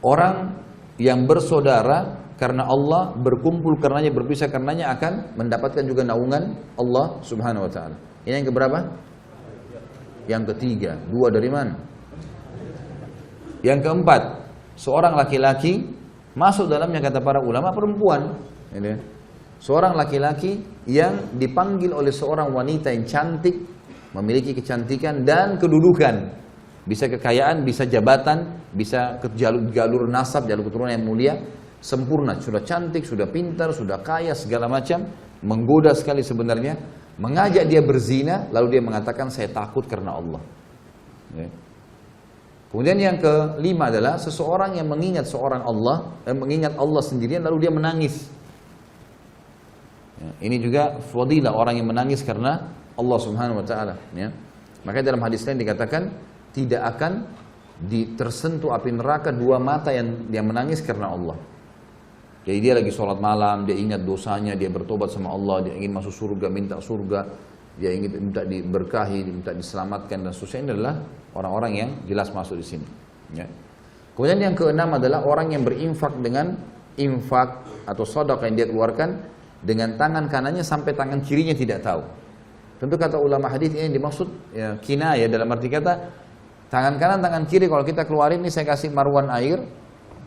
orang 0.00 0.48
yang 0.96 1.28
bersaudara 1.28 2.23
karena 2.34 2.66
Allah 2.66 3.14
berkumpul 3.14 3.78
karenanya 3.78 4.10
berpisah 4.10 4.50
karenanya 4.50 4.90
akan 4.98 5.38
mendapatkan 5.38 5.86
juga 5.86 6.02
naungan 6.02 6.58
Allah 6.74 7.06
Subhanahu 7.22 7.66
wa 7.66 7.70
taala. 7.70 7.96
Ini 8.26 8.42
yang 8.42 8.48
keberapa? 8.50 8.78
Yang 10.26 10.42
ketiga, 10.56 10.98
dua 11.06 11.28
dari 11.30 11.48
mana? 11.52 11.78
Yang 13.62 13.80
keempat, 13.86 14.22
seorang 14.74 15.14
laki-laki 15.14 15.86
masuk 16.34 16.66
dalamnya 16.66 16.98
kata 17.00 17.22
para 17.22 17.38
ulama 17.38 17.70
perempuan. 17.70 18.34
Ini. 18.74 19.14
Seorang 19.62 19.96
laki-laki 19.96 20.60
yang 20.84 21.32
dipanggil 21.38 21.94
oleh 21.94 22.12
seorang 22.12 22.52
wanita 22.52 22.92
yang 22.92 23.08
cantik, 23.08 23.56
memiliki 24.12 24.52
kecantikan 24.52 25.24
dan 25.24 25.56
kedudukan. 25.56 26.44
Bisa 26.84 27.08
kekayaan, 27.08 27.64
bisa 27.64 27.88
jabatan, 27.88 28.60
bisa 28.76 29.16
jalur, 29.32 29.72
jalur 29.72 30.04
nasab, 30.10 30.44
jalur 30.44 30.68
keturunan 30.68 30.92
yang 30.92 31.06
mulia, 31.06 31.34
sempurna, 31.84 32.40
sudah 32.40 32.64
cantik, 32.64 33.04
sudah 33.04 33.28
pintar, 33.28 33.76
sudah 33.76 34.00
kaya, 34.00 34.32
segala 34.32 34.72
macam, 34.72 35.04
menggoda 35.44 35.92
sekali 35.92 36.24
sebenarnya, 36.24 36.80
mengajak 37.20 37.68
dia 37.68 37.84
berzina, 37.84 38.48
lalu 38.48 38.80
dia 38.80 38.82
mengatakan 38.82 39.28
saya 39.28 39.52
takut 39.52 39.84
karena 39.84 40.16
Allah. 40.16 40.40
Ya. 41.36 41.52
Kemudian 42.72 42.98
yang 42.98 43.16
kelima 43.20 43.92
adalah 43.92 44.18
seseorang 44.18 44.80
yang 44.80 44.88
mengingat 44.88 45.28
seorang 45.28 45.62
Allah, 45.62 46.10
eh, 46.24 46.34
mengingat 46.34 46.74
Allah 46.74 47.02
sendirian 47.04 47.44
lalu 47.44 47.68
dia 47.68 47.70
menangis. 47.70 48.32
Ya, 50.18 50.30
ini 50.42 50.56
juga 50.58 50.98
fadilah 51.12 51.52
orang 51.52 51.78
yang 51.78 51.86
menangis 51.86 52.24
karena 52.24 52.66
Allah 52.96 53.18
Subhanahu 53.20 53.60
wa 53.60 53.66
taala, 53.66 53.94
ya. 54.16 54.32
Maka 54.82 55.04
dalam 55.04 55.22
hadis 55.22 55.46
lain 55.46 55.60
dikatakan 55.60 56.10
tidak 56.50 56.82
akan 56.96 57.28
di, 57.78 58.14
tersentuh 58.18 58.74
api 58.74 58.90
neraka 58.94 59.30
dua 59.30 59.62
mata 59.62 59.94
yang 59.94 60.26
yang 60.34 60.46
menangis 60.48 60.82
karena 60.82 61.14
Allah. 61.14 61.38
Jadi 62.44 62.58
dia 62.60 62.76
lagi 62.76 62.92
sholat 62.92 63.16
malam, 63.24 63.64
dia 63.64 63.72
ingat 63.72 64.04
dosanya, 64.04 64.52
dia 64.52 64.68
bertobat 64.68 65.08
sama 65.08 65.32
Allah, 65.32 65.64
dia 65.64 65.74
ingin 65.80 65.96
masuk 65.96 66.12
surga, 66.12 66.52
minta 66.52 66.76
surga, 66.76 67.24
dia 67.80 67.90
ingin 67.96 68.30
minta 68.30 68.44
diberkahi, 68.44 69.24
minta 69.24 69.56
diselamatkan 69.56 70.20
dan 70.20 70.30
seterusnya 70.30 70.60
ini 70.60 70.70
adalah 70.76 70.94
orang-orang 71.32 71.72
yang 71.72 71.90
jelas 72.04 72.28
masuk 72.36 72.60
di 72.60 72.66
sini. 72.66 72.86
Ya. 73.32 73.48
Kemudian 74.12 74.38
yang 74.44 74.54
keenam 74.54 74.92
adalah 74.92 75.24
orang 75.24 75.56
yang 75.56 75.64
berinfak 75.64 76.12
dengan 76.20 76.54
infak 77.00 77.64
atau 77.88 78.04
sodok 78.06 78.46
yang 78.46 78.54
dia 78.54 78.66
keluarkan 78.70 79.18
dengan 79.64 79.96
tangan 79.96 80.28
kanannya 80.28 80.62
sampai 80.62 80.92
tangan 80.94 81.24
kirinya 81.24 81.56
tidak 81.56 81.82
tahu. 81.82 82.04
Tentu 82.78 82.94
kata 83.00 83.16
ulama 83.16 83.48
hadis 83.48 83.72
ini 83.72 83.88
dimaksud 83.88 84.28
ya, 84.52 84.76
kina 84.84 85.16
ya 85.16 85.26
dalam 85.26 85.48
arti 85.48 85.72
kata 85.72 86.12
tangan 86.68 87.00
kanan 87.00 87.24
tangan 87.24 87.48
kiri 87.48 87.66
kalau 87.66 87.80
kita 87.80 88.04
keluarin 88.04 88.44
ini 88.44 88.52
saya 88.52 88.68
kasih 88.68 88.92
marwan 88.92 89.32
air 89.32 89.62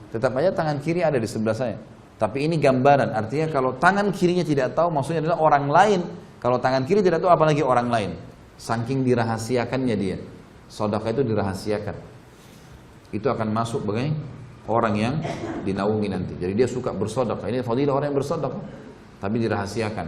tetap 0.10 0.34
aja 0.40 0.56
tangan 0.56 0.82
kiri 0.82 1.06
ada 1.06 1.22
di 1.22 1.30
sebelah 1.30 1.54
saya. 1.54 1.78
Tapi 2.18 2.50
ini 2.50 2.58
gambaran, 2.58 3.14
artinya 3.14 3.46
kalau 3.54 3.78
tangan 3.78 4.10
kirinya 4.10 4.42
tidak 4.42 4.74
tahu, 4.74 4.90
maksudnya 4.90 5.22
adalah 5.22 5.38
orang 5.38 5.66
lain. 5.70 6.02
Kalau 6.42 6.58
tangan 6.58 6.86
kiri 6.86 7.06
tidak 7.06 7.22
tahu, 7.22 7.30
apalagi 7.30 7.62
orang 7.62 7.94
lain. 7.94 8.12
Saking 8.58 9.06
dirahasiakannya 9.06 9.96
dia. 9.98 10.18
Sodaka 10.66 11.14
itu 11.14 11.22
dirahasiakan. 11.22 11.96
Itu 13.14 13.30
akan 13.30 13.54
masuk 13.54 13.86
sebagai 13.86 14.18
orang 14.68 14.96
yang 14.98 15.16
dinaungi 15.64 16.08
nanti. 16.10 16.34
Jadi 16.42 16.54
dia 16.58 16.68
suka 16.68 16.92
bersodaka. 16.92 17.48
Ini 17.48 17.62
fadilah 17.62 17.94
orang 17.96 18.12
yang 18.12 18.18
bersodaka. 18.18 18.60
Tapi 19.22 19.36
dirahasiakan. 19.38 20.08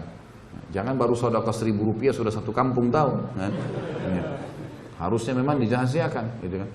Jangan 0.69 0.93
baru 0.97 1.13
sodaka 1.13 1.49
seribu 1.53 1.93
rupiah 1.93 2.13
sudah 2.13 2.29
satu 2.29 2.49
kampung 2.49 2.89
tahu. 2.89 3.21
Kan? 3.37 3.53
Harusnya 4.99 5.33
memang 5.37 5.61
dirahasiakan. 5.61 6.25
Gitu 6.41 6.55
kan? 6.59 6.69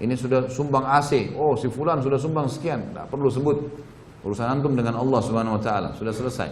Ini 0.00 0.14
sudah 0.14 0.46
sumbang 0.46 0.86
AC. 0.86 1.34
Oh 1.34 1.58
si 1.58 1.66
fulan 1.68 2.00
sudah 2.00 2.20
sumbang 2.20 2.46
sekian. 2.46 2.94
Tidak 2.94 3.08
perlu 3.10 3.28
sebut. 3.28 3.58
Urusan 4.24 4.48
antum 4.48 4.72
dengan 4.72 4.96
Allah 4.96 5.20
Subhanahu 5.20 5.60
wa 5.60 5.62
taala 5.62 5.92
sudah 5.94 6.10
selesai. 6.16 6.48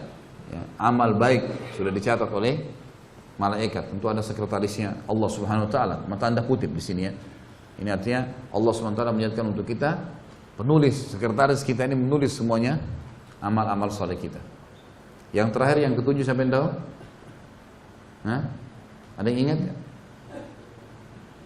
Ya, 0.52 0.60
amal 0.76 1.16
baik 1.16 1.48
sudah 1.80 1.88
dicatat 1.88 2.28
oleh 2.28 2.60
malaikat. 3.40 3.88
Tentu 3.88 4.12
ada 4.12 4.20
sekretarisnya 4.20 5.08
Allah 5.08 5.28
Subhanahu 5.32 5.66
wa 5.66 5.72
taala. 5.72 5.96
Mata 6.04 6.28
Anda 6.28 6.44
kutip 6.44 6.68
di 6.68 6.82
sini 6.84 7.08
ya. 7.08 7.12
Ini 7.80 7.88
artinya 7.88 8.28
Allah 8.52 8.72
Subhanahu 8.76 8.94
wa 8.94 9.00
taala 9.00 9.12
menyatakan 9.16 9.56
untuk 9.56 9.64
kita 9.64 9.96
penulis 10.60 11.16
sekretaris 11.16 11.64
kita 11.64 11.88
ini 11.88 11.96
menulis 11.96 12.36
semuanya 12.36 12.76
amal-amal 13.40 13.88
soleh 13.88 14.20
kita. 14.20 14.38
Yang 15.32 15.56
terakhir 15.56 15.80
yang 15.80 15.96
ketujuh 15.96 16.28
sampai 16.28 16.52
tahu? 16.52 16.68
Hah? 18.28 18.42
Ada 19.16 19.26
yang 19.32 19.40
ingat? 19.48 19.58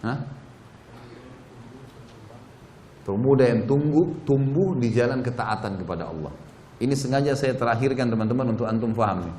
Hah? 0.03 0.36
Pemuda 3.07 3.47
yang 3.47 3.63
tunggu, 3.63 4.19
tumbuh 4.27 4.75
di 4.75 4.91
jalan 4.91 5.23
ketaatan 5.23 5.79
kepada 5.79 6.11
Allah. 6.11 6.27
Ini 6.83 6.91
sengaja 6.91 7.39
saya 7.39 7.55
terakhirkan 7.55 8.11
teman-teman 8.11 8.51
untuk 8.51 8.67
antum 8.67 8.91
faham. 8.91 9.31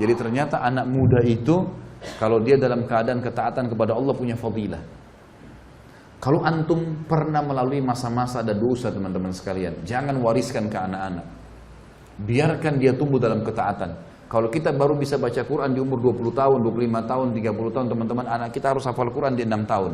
Jadi 0.00 0.16
ternyata 0.16 0.64
anak 0.64 0.88
muda 0.88 1.20
itu 1.20 1.68
kalau 2.16 2.40
dia 2.40 2.56
dalam 2.56 2.88
keadaan 2.88 3.20
ketaatan 3.20 3.68
kepada 3.68 3.92
Allah 3.92 4.16
punya 4.16 4.32
fadilah. 4.32 4.80
Kalau 6.24 6.40
antum 6.40 7.04
pernah 7.04 7.44
melalui 7.44 7.84
masa-masa 7.84 8.40
ada 8.40 8.56
dosa 8.56 8.88
teman-teman 8.88 9.36
sekalian, 9.36 9.84
jangan 9.84 10.16
wariskan 10.16 10.72
ke 10.72 10.80
anak-anak. 10.80 11.28
Biarkan 12.24 12.80
dia 12.80 12.96
tumbuh 12.96 13.20
dalam 13.20 13.44
ketaatan. 13.44 13.92
Kalau 14.24 14.48
kita 14.48 14.72
baru 14.72 14.96
bisa 14.96 15.20
baca 15.20 15.44
Quran 15.44 15.76
di 15.76 15.84
umur 15.84 16.00
20 16.00 16.32
tahun, 16.32 16.58
25 16.64 17.12
tahun, 17.12 17.26
30 17.36 17.74
tahun, 17.76 17.86
teman-teman 17.92 18.24
anak 18.24 18.56
kita 18.56 18.72
harus 18.72 18.88
hafal 18.88 19.12
Quran 19.12 19.36
di 19.36 19.44
6 19.44 19.68
tahun. 19.68 19.92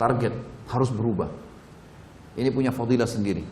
Target 0.00 0.32
harus 0.72 0.88
berubah. 0.88 1.43
Ini 2.34 2.50
punya 2.50 2.74
fadilah 2.74 3.06
sendiri. 3.06 3.46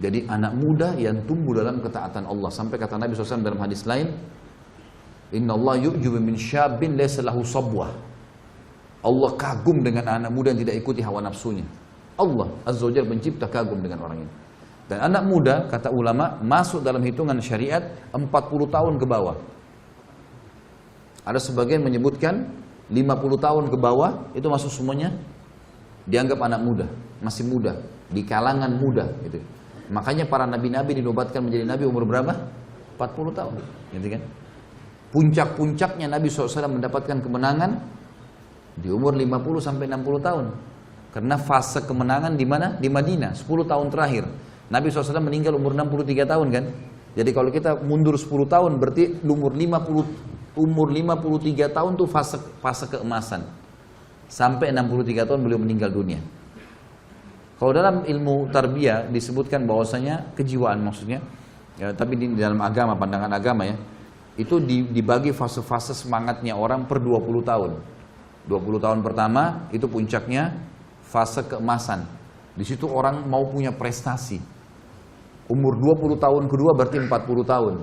Jadi 0.00 0.24
anak 0.28 0.52
muda 0.56 0.96
yang 0.96 1.24
tumbuh 1.28 1.56
dalam 1.56 1.80
ketaatan 1.80 2.24
Allah. 2.24 2.48
Sampai 2.52 2.80
kata 2.80 2.96
Nabi 2.96 3.12
SAW 3.12 3.44
dalam 3.44 3.60
hadis 3.60 3.84
lain, 3.84 4.12
Inna 5.32 5.56
Allah 5.56 5.88
yu'jubu 5.88 6.20
min 6.20 6.36
syabin 6.36 6.96
laysa 6.96 7.24
lahu 7.24 7.44
sabwah. 7.44 7.92
Allah 9.02 9.30
kagum 9.34 9.80
dengan 9.80 10.06
anak 10.08 10.30
muda 10.30 10.52
yang 10.52 10.60
tidak 10.64 10.76
ikuti 10.80 11.00
hawa 11.00 11.24
nafsunya. 11.24 11.64
Allah 12.16 12.48
Azza 12.68 12.86
wa 12.86 13.08
mencipta 13.08 13.48
kagum 13.48 13.80
dengan 13.80 14.04
orang 14.04 14.24
ini. 14.24 14.32
Dan 14.86 15.08
anak 15.08 15.24
muda, 15.24 15.54
kata 15.72 15.88
ulama, 15.88 16.36
masuk 16.44 16.84
dalam 16.84 17.00
hitungan 17.00 17.40
syariat 17.40 17.80
40 18.12 18.28
tahun 18.68 18.94
ke 19.00 19.06
bawah. 19.08 19.40
Ada 21.24 21.40
sebagian 21.40 21.80
menyebutkan 21.80 22.52
50 22.92 23.40
tahun 23.40 23.64
ke 23.72 23.76
bawah, 23.80 24.28
itu 24.36 24.44
masuk 24.52 24.68
semuanya 24.68 25.16
dianggap 26.04 26.36
anak 26.44 26.60
muda 26.60 26.86
masih 27.22 27.46
muda, 27.46 27.78
di 28.10 28.26
kalangan 28.26 28.68
muda 28.74 29.08
gitu. 29.22 29.38
Makanya 29.88 30.26
para 30.26 30.44
nabi-nabi 30.44 30.98
dinobatkan 30.98 31.46
menjadi 31.46 31.64
nabi 31.64 31.86
umur 31.86 32.04
berapa? 32.04 32.34
40 32.98 33.38
tahun, 33.38 33.54
gitu 33.94 34.08
kan? 34.18 34.22
Puncak-puncaknya 35.12 36.08
Nabi 36.08 36.32
SAW 36.32 36.72
mendapatkan 36.72 37.20
kemenangan 37.20 37.84
di 38.80 38.88
umur 38.88 39.12
50 39.12 39.60
sampai 39.60 39.84
60 39.84 40.24
tahun. 40.24 40.46
Karena 41.12 41.36
fase 41.36 41.84
kemenangan 41.84 42.32
di 42.32 42.48
mana? 42.48 42.80
Di 42.80 42.88
Madinah, 42.88 43.36
10 43.36 43.68
tahun 43.68 43.92
terakhir. 43.92 44.24
Nabi 44.72 44.88
SAW 44.88 45.20
meninggal 45.20 45.52
umur 45.52 45.76
63 45.76 46.24
tahun 46.24 46.48
kan? 46.48 46.64
Jadi 47.12 47.30
kalau 47.36 47.52
kita 47.52 47.76
mundur 47.84 48.16
10 48.16 48.48
tahun 48.48 48.80
berarti 48.80 49.20
umur 49.20 49.52
50 49.52 50.56
umur 50.56 50.88
53 50.88 51.68
tahun 51.68 51.92
tuh 52.00 52.08
fase 52.08 52.40
fase 52.64 52.88
keemasan. 52.88 53.44
Sampai 54.32 54.72
63 54.72 55.28
tahun 55.28 55.44
beliau 55.44 55.60
meninggal 55.60 55.92
dunia. 55.92 56.24
Kalau 57.62 57.70
dalam 57.70 58.02
ilmu 58.02 58.50
tarbiyah 58.50 59.06
disebutkan 59.06 59.62
bahwasanya 59.70 60.34
kejiwaan 60.34 60.82
maksudnya, 60.82 61.22
ya, 61.78 61.94
tapi 61.94 62.18
di 62.18 62.34
dalam 62.34 62.58
agama, 62.58 62.98
pandangan 62.98 63.30
agama 63.30 63.62
ya, 63.62 63.78
itu 64.34 64.58
dibagi 64.90 65.30
fase-fase 65.30 65.94
semangatnya 65.94 66.58
orang 66.58 66.90
per 66.90 66.98
20 66.98 67.22
tahun. 67.46 67.78
20 68.50 68.82
tahun 68.82 68.98
pertama 69.06 69.70
itu 69.70 69.86
puncaknya 69.86 70.58
fase 71.06 71.46
keemasan. 71.46 72.02
Di 72.58 72.66
situ 72.66 72.90
orang 72.90 73.30
mau 73.30 73.46
punya 73.46 73.70
prestasi. 73.70 74.42
Umur 75.46 75.78
20 75.78 76.18
tahun 76.18 76.50
kedua 76.50 76.74
berarti 76.74 76.98
40 76.98 77.46
tahun. 77.46 77.74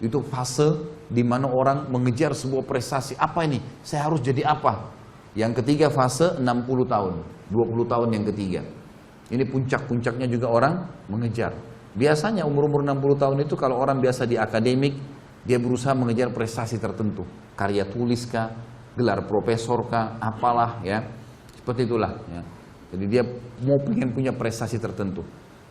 Itu 0.00 0.24
fase 0.24 0.80
di 1.12 1.20
mana 1.20 1.52
orang 1.52 1.92
mengejar 1.92 2.32
sebuah 2.32 2.64
prestasi. 2.64 3.20
Apa 3.20 3.44
ini? 3.44 3.60
Saya 3.84 4.08
harus 4.08 4.24
jadi 4.24 4.48
apa? 4.48 4.88
Yang 5.36 5.60
ketiga 5.60 5.92
fase 5.92 6.40
60 6.40 6.88
tahun. 6.88 7.20
20 7.52 7.84
tahun 7.84 8.08
yang 8.08 8.24
ketiga. 8.32 8.64
Ini 9.32 9.44
puncak-puncaknya 9.48 10.28
juga 10.28 10.52
orang 10.52 10.74
mengejar. 11.08 11.56
Biasanya 11.94 12.44
umur-umur 12.44 12.84
60 12.84 13.22
tahun 13.22 13.38
itu 13.46 13.54
kalau 13.56 13.80
orang 13.80 14.02
biasa 14.02 14.28
di 14.28 14.36
akademik, 14.36 14.98
dia 15.46 15.56
berusaha 15.56 15.94
mengejar 15.96 16.28
prestasi 16.34 16.76
tertentu. 16.76 17.24
Karya 17.54 17.88
tulis 17.88 18.26
kah, 18.28 18.50
gelar 18.98 19.24
profesor 19.24 19.86
kah, 19.88 20.18
apalah 20.20 20.82
ya. 20.84 21.00
Seperti 21.56 21.88
itulah 21.88 22.12
ya. 22.28 22.42
Jadi 22.94 23.04
dia 23.08 23.22
mau 23.64 23.80
pengen 23.80 24.12
punya 24.12 24.32
prestasi 24.34 24.76
tertentu. 24.76 25.24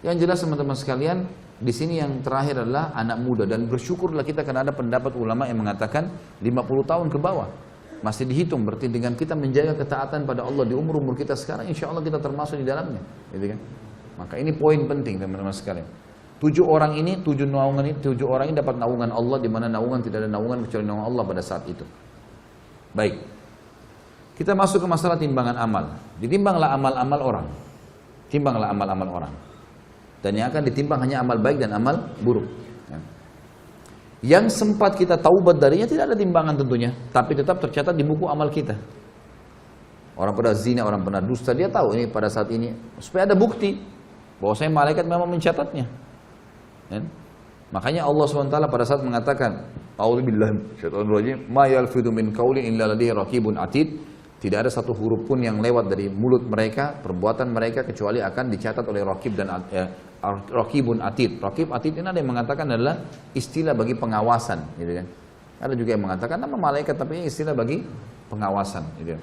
Yang 0.04 0.28
jelas 0.28 0.38
teman-teman 0.44 0.76
sekalian, 0.76 1.18
di 1.64 1.72
sini 1.72 2.02
yang 2.02 2.20
terakhir 2.20 2.66
adalah 2.66 2.92
anak 2.92 3.24
muda 3.24 3.48
dan 3.48 3.70
bersyukurlah 3.72 4.28
kita 4.28 4.44
karena 4.44 4.68
ada 4.68 4.76
pendapat 4.76 5.16
ulama 5.16 5.48
yang 5.48 5.64
mengatakan 5.64 6.12
50 6.44 6.84
tahun 6.84 7.08
ke 7.08 7.18
bawah 7.22 7.48
masih 8.04 8.28
dihitung 8.28 8.68
berarti 8.68 8.92
dengan 8.92 9.16
kita 9.16 9.32
menjaga 9.32 9.80
ketaatan 9.80 10.28
pada 10.28 10.44
Allah 10.44 10.68
di 10.68 10.76
umur-umur 10.76 11.16
kita 11.16 11.40
sekarang 11.40 11.72
insya 11.72 11.88
Allah 11.88 12.04
kita 12.04 12.20
termasuk 12.20 12.60
di 12.60 12.68
dalamnya. 12.68 13.00
Gitu 13.32 13.56
kan? 13.56 13.60
Maka 14.20 14.36
ini 14.44 14.52
poin 14.52 14.84
penting 14.84 15.24
teman-teman 15.24 15.56
sekalian. 15.56 15.88
Tujuh 16.44 16.68
orang 16.68 17.00
ini 17.00 17.24
tujuh 17.24 17.48
naungan 17.48 17.88
ini 17.88 17.96
tujuh 18.04 18.28
orang 18.28 18.52
ini 18.52 18.60
dapat 18.60 18.76
naungan 18.76 19.08
Allah 19.08 19.40
di 19.40 19.48
mana 19.48 19.72
naungan 19.72 20.04
tidak 20.04 20.28
ada 20.28 20.30
naungan 20.30 20.68
kecuali 20.68 20.84
naungan 20.84 21.06
Allah 21.08 21.24
pada 21.24 21.42
saat 21.42 21.64
itu. 21.72 21.88
Baik. 22.92 23.24
Kita 24.36 24.52
masuk 24.52 24.84
ke 24.84 24.88
masalah 24.92 25.16
timbangan 25.16 25.56
amal. 25.56 25.96
Ditimbanglah 26.20 26.76
amal-amal 26.76 27.20
orang. 27.24 27.48
Timbanglah 28.28 28.68
amal-amal 28.76 29.24
orang. 29.24 29.34
Dan 30.20 30.36
yang 30.36 30.52
akan 30.52 30.68
ditimbang 30.68 31.00
hanya 31.08 31.24
amal 31.24 31.40
baik 31.40 31.64
dan 31.64 31.72
amal 31.72 32.12
buruk 32.20 32.63
yang 34.24 34.48
sempat 34.48 34.96
kita 34.96 35.20
taubat 35.20 35.60
darinya 35.60 35.84
tidak 35.84 36.08
ada 36.08 36.16
timbangan 36.16 36.56
tentunya, 36.56 36.96
tapi 37.12 37.36
tetap 37.36 37.60
tercatat 37.60 37.92
di 37.92 38.08
buku 38.08 38.24
amal 38.32 38.48
kita. 38.48 38.72
Orang 40.16 40.32
pada 40.32 40.56
zina, 40.56 40.88
orang 40.88 41.04
pernah 41.04 41.20
dusta, 41.20 41.52
dia 41.52 41.68
tahu 41.68 41.98
ini 42.00 42.08
pada 42.08 42.32
saat 42.32 42.48
ini 42.56 42.72
supaya 43.04 43.28
ada 43.28 43.36
bukti 43.36 43.76
bahwa 44.40 44.56
saya 44.56 44.72
malaikat 44.72 45.04
memang 45.04 45.28
mencatatnya. 45.28 45.86
Ya? 46.88 47.02
Makanya 47.74 48.06
Allah 48.06 48.26
SWT 48.30 48.54
pada 48.70 48.86
saat 48.86 49.02
mengatakan, 49.02 49.66
A'udzubillahi 49.98 50.52
minasyaitonir 50.54 51.38
ma 51.50 51.66
yalfidu 51.66 52.14
min 52.14 52.30
qaulin 52.30 52.64
illa 52.64 52.94
ladaihi 52.94 53.12
raqibun 53.12 53.58
atid. 53.58 54.13
Tidak 54.44 54.60
ada 54.60 54.68
satu 54.68 54.92
huruf 54.92 55.24
pun 55.24 55.40
yang 55.40 55.64
lewat 55.64 55.88
dari 55.88 56.12
mulut 56.12 56.44
mereka, 56.44 56.92
perbuatan 57.00 57.48
mereka 57.48 57.88
kecuali 57.88 58.20
akan 58.20 58.52
dicatat 58.52 58.84
oleh 58.84 59.00
Raqib 59.00 59.40
dan 59.40 59.48
eh, 59.72 59.88
Raqibun 60.52 61.00
Atid. 61.00 61.40
Raqib 61.40 61.72
Atid 61.72 61.96
ini 61.96 62.04
ada 62.04 62.20
yang 62.20 62.28
mengatakan 62.28 62.68
adalah 62.68 63.00
istilah 63.32 63.72
bagi 63.72 63.96
pengawasan, 63.96 64.76
gitu 64.76 65.00
kan. 65.00 65.08
Ada 65.64 65.80
juga 65.80 65.96
yang 65.96 66.04
mengatakan 66.04 66.44
nama 66.44 66.60
malaikat 66.60 66.92
tapi 67.00 67.24
istilah 67.24 67.56
bagi 67.56 67.88
pengawasan, 68.28 68.84
gitu. 69.00 69.16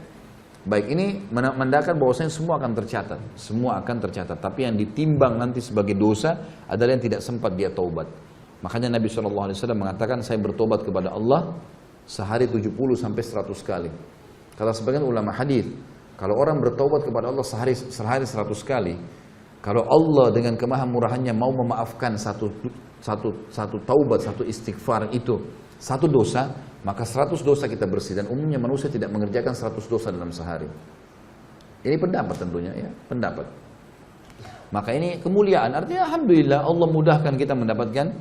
Baik, 0.65 0.89
ini 0.89 1.21
menandakan 1.29 2.01
bahwasanya 2.01 2.33
semua 2.33 2.57
akan 2.57 2.73
tercatat, 2.81 3.21
semua 3.37 3.77
akan 3.81 3.97
tercatat. 4.09 4.41
Tapi 4.41 4.65
yang 4.65 4.77
ditimbang 4.77 5.37
nanti 5.37 5.61
sebagai 5.61 5.97
dosa 6.01 6.37
adalah 6.65 6.97
yang 6.97 7.05
tidak 7.05 7.21
sempat 7.21 7.53
dia 7.61 7.69
taubat. 7.69 8.09
Makanya 8.65 8.97
Nabi 8.97 9.09
SAW 9.09 9.53
mengatakan 9.77 10.25
saya 10.25 10.41
bertobat 10.41 10.81
kepada 10.85 11.13
Allah 11.13 11.57
sehari 12.09 12.49
70 12.49 12.73
sampai 12.97 13.21
100 13.21 13.53
kali. 13.65 13.93
Kata 14.61 14.77
sebagian 14.77 15.09
ulama 15.09 15.33
hadis, 15.33 15.65
kalau 16.21 16.37
orang 16.37 16.61
bertobat 16.61 17.09
kepada 17.09 17.33
Allah 17.33 17.41
sehari 17.41 17.73
sehari 17.73 18.29
seratus 18.29 18.61
kali, 18.61 18.93
kalau 19.65 19.89
Allah 19.89 20.29
dengan 20.37 20.53
kemahamurahannya 20.61 21.33
mau 21.33 21.49
memaafkan 21.49 22.21
satu 22.21 22.53
satu 23.01 23.49
satu 23.49 23.81
taubat, 23.89 24.21
satu 24.21 24.45
istighfar 24.45 25.09
itu 25.17 25.41
satu 25.81 26.05
dosa, 26.13 26.53
maka 26.85 27.09
seratus 27.09 27.41
dosa 27.41 27.65
kita 27.73 27.89
bersih 27.89 28.21
dan 28.21 28.29
umumnya 28.29 28.61
manusia 28.61 28.93
tidak 28.93 29.09
mengerjakan 29.09 29.57
seratus 29.57 29.89
dosa 29.89 30.13
dalam 30.13 30.29
sehari. 30.29 30.69
Ini 31.81 31.97
pendapat 31.97 32.37
tentunya 32.37 32.77
ya, 32.77 32.93
pendapat. 33.09 33.49
Maka 34.77 34.93
ini 34.93 35.25
kemuliaan 35.25 35.73
artinya 35.73 36.05
alhamdulillah 36.05 36.69
Allah 36.69 36.89
mudahkan 36.93 37.33
kita 37.41 37.57
mendapatkan 37.57 38.13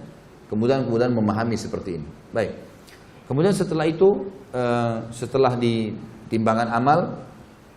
kemudahan-kemudahan 0.48 1.12
memahami 1.12 1.60
seperti 1.60 2.00
ini. 2.00 2.08
Baik. 2.32 2.56
Kemudian 3.28 3.52
setelah 3.52 3.84
itu 3.92 4.08
eh, 4.56 4.96
setelah 5.12 5.60
di 5.60 5.92
timbangan 6.30 6.70
amal 6.72 7.00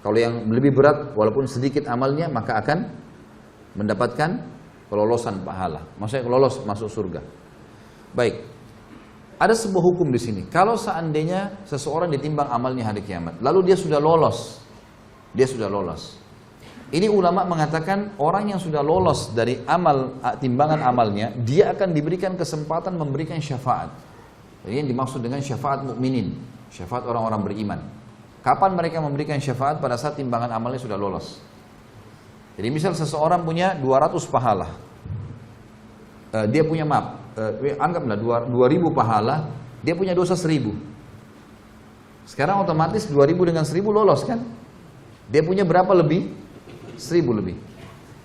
kalau 0.03 0.19
yang 0.19 0.47
lebih 0.51 0.75
berat 0.75 1.15
walaupun 1.17 1.49
sedikit 1.49 1.87
amalnya 1.89 2.27
maka 2.29 2.59
akan 2.59 2.79
mendapatkan 3.79 4.31
kelolosan 4.93 5.41
pahala. 5.41 5.89
Maksudnya 5.97 6.29
lolos 6.29 6.61
masuk 6.69 6.93
surga. 6.93 7.25
Baik. 8.13 8.45
Ada 9.41 9.57
sebuah 9.57 9.83
hukum 9.83 10.13
di 10.13 10.21
sini. 10.21 10.47
Kalau 10.53 10.77
seandainya 10.77 11.65
seseorang 11.67 12.13
ditimbang 12.13 12.47
amalnya 12.53 12.93
hari 12.93 13.03
kiamat, 13.03 13.41
lalu 13.41 13.73
dia 13.73 13.77
sudah 13.81 13.99
lolos. 13.99 14.61
Dia 15.33 15.49
sudah 15.49 15.67
lolos. 15.67 16.21
Ini 16.93 17.09
ulama 17.09 17.49
mengatakan 17.49 18.21
orang 18.21 18.53
yang 18.53 18.61
sudah 18.61 18.85
lolos 18.85 19.33
dari 19.33 19.65
amal 19.65 20.21
timbangan 20.39 20.85
amalnya, 20.85 21.33
dia 21.41 21.73
akan 21.73 21.97
diberikan 21.97 22.37
kesempatan 22.37 23.01
memberikan 23.01 23.41
syafaat. 23.41 23.89
Jadi 24.63 24.85
yang 24.85 24.89
dimaksud 24.93 25.25
dengan 25.25 25.41
syafaat 25.41 25.89
mukminin, 25.89 26.37
syafaat 26.69 27.09
orang-orang 27.09 27.41
beriman. 27.49 27.81
Kapan 28.43 28.75
mereka 28.75 28.99
memberikan 28.99 29.39
syafaat 29.39 29.79
pada 29.79 29.95
saat 29.95 30.19
timbangan 30.19 30.51
amalnya 30.51 30.83
sudah 30.83 30.99
lolos? 30.99 31.39
Jadi 32.59 32.69
misal 32.75 32.93
seseorang 32.93 33.47
punya 33.47 33.79
200 33.79 34.19
pahala. 34.27 34.69
Uh, 36.35 36.47
dia 36.51 36.67
punya 36.67 36.83
maaf, 36.83 37.23
uh, 37.39 37.79
anggaplah 37.79 38.19
2000 38.19 38.51
pahala, 38.91 39.47
dia 39.79 39.95
punya 39.95 40.11
dosa 40.11 40.35
1000. 40.35 40.75
Sekarang 42.27 42.59
otomatis 42.67 43.07
2000 43.07 43.49
dengan 43.55 43.63
1000 43.63 43.79
lolos 43.95 44.27
kan? 44.27 44.43
Dia 45.31 45.47
punya 45.47 45.63
berapa 45.63 45.95
lebih? 45.95 46.35
1000 46.99 47.39
lebih. 47.39 47.57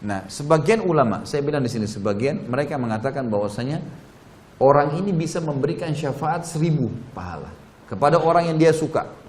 Nah, 0.01 0.25
sebagian 0.29 0.81
ulama, 0.81 1.29
saya 1.29 1.45
bilang 1.45 1.61
di 1.61 1.69
sini 1.69 1.85
sebagian 1.85 2.49
mereka 2.49 2.77
mengatakan 2.77 3.29
bahwasanya 3.29 3.85
orang 4.57 4.97
ini 4.97 5.13
bisa 5.13 5.37
memberikan 5.41 5.93
syafaat 5.93 6.45
1000 6.45 6.89
pahala 7.13 7.53
kepada 7.85 8.17
orang 8.17 8.49
yang 8.49 8.57
dia 8.57 8.73
suka 8.73 9.26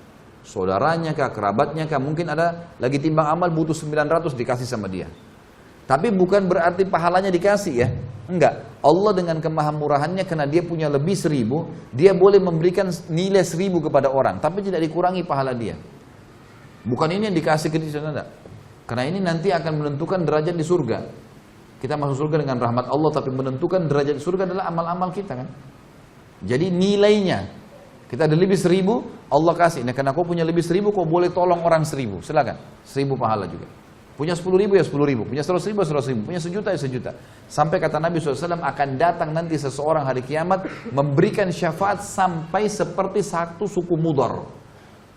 saudaranya 0.48 1.12
kah, 1.12 1.28
kerabatnya 1.28 1.84
kah, 1.84 2.00
mungkin 2.00 2.32
ada 2.32 2.72
lagi 2.80 2.96
timbang 2.96 3.28
amal 3.28 3.52
butuh 3.52 3.76
900 3.76 4.32
dikasih 4.32 4.64
sama 4.64 4.88
dia. 4.88 5.12
Tapi 5.84 6.08
bukan 6.12 6.48
berarti 6.48 6.88
pahalanya 6.88 7.28
dikasih 7.28 7.74
ya. 7.76 7.88
Enggak. 8.28 8.64
Allah 8.84 9.12
dengan 9.16 9.40
kemahamurahannya 9.40 10.24
karena 10.28 10.44
dia 10.44 10.60
punya 10.60 10.88
lebih 10.88 11.16
seribu, 11.16 11.68
dia 11.92 12.12
boleh 12.12 12.40
memberikan 12.40 12.88
nilai 13.08 13.44
seribu 13.44 13.80
kepada 13.84 14.12
orang, 14.12 14.40
tapi 14.40 14.64
tidak 14.64 14.84
dikurangi 14.84 15.24
pahala 15.24 15.56
dia. 15.56 15.76
Bukan 16.84 17.08
ini 17.08 17.32
yang 17.32 17.36
dikasih 17.36 17.68
ke 17.72 17.80
dia, 17.80 18.00
enggak. 18.00 18.28
Karena 18.88 19.04
ini 19.04 19.18
nanti 19.20 19.52
akan 19.52 19.72
menentukan 19.84 20.24
derajat 20.24 20.56
di 20.56 20.64
surga. 20.64 20.98
Kita 21.80 21.96
masuk 21.96 22.28
surga 22.28 22.44
dengan 22.44 22.56
rahmat 22.60 22.88
Allah, 22.88 23.10
tapi 23.12 23.32
menentukan 23.32 23.88
derajat 23.88 24.16
di 24.16 24.22
surga 24.22 24.48
adalah 24.48 24.68
amal-amal 24.68 25.08
kita 25.12 25.32
kan. 25.36 25.48
Jadi 26.44 26.70
nilainya, 26.70 27.48
kita 28.12 28.28
ada 28.28 28.36
lebih 28.36 28.56
seribu, 28.56 29.17
Allah 29.28 29.54
kasih. 29.54 29.84
Nah, 29.84 29.92
karena 29.92 30.16
kau 30.16 30.24
punya 30.24 30.44
lebih 30.44 30.64
seribu, 30.64 30.88
kau 30.88 31.04
boleh 31.04 31.28
tolong 31.28 31.60
orang 31.60 31.84
seribu. 31.84 32.24
Silakan, 32.24 32.56
seribu 32.84 33.16
pahala 33.16 33.44
juga. 33.44 33.68
Punya 34.18 34.34
sepuluh 34.34 34.58
ribu 34.58 34.74
ya 34.74 34.82
sepuluh 34.82 35.06
ribu, 35.06 35.22
punya 35.22 35.46
seratus 35.46 35.70
ribu 35.70 35.78
seratus 35.86 36.10
ribu, 36.10 36.26
punya 36.26 36.42
sejuta 36.42 36.74
ya 36.74 36.80
sejuta. 36.82 37.14
Sampai 37.46 37.78
kata 37.78 38.02
Nabi 38.02 38.18
SAW 38.18 38.58
akan 38.58 38.88
datang 38.98 39.30
nanti 39.30 39.54
seseorang 39.54 40.02
hari 40.02 40.26
kiamat 40.26 40.66
memberikan 40.90 41.46
syafaat 41.54 42.02
sampai 42.02 42.66
seperti 42.66 43.22
satu 43.22 43.70
suku 43.70 43.94
mudar. 43.94 44.42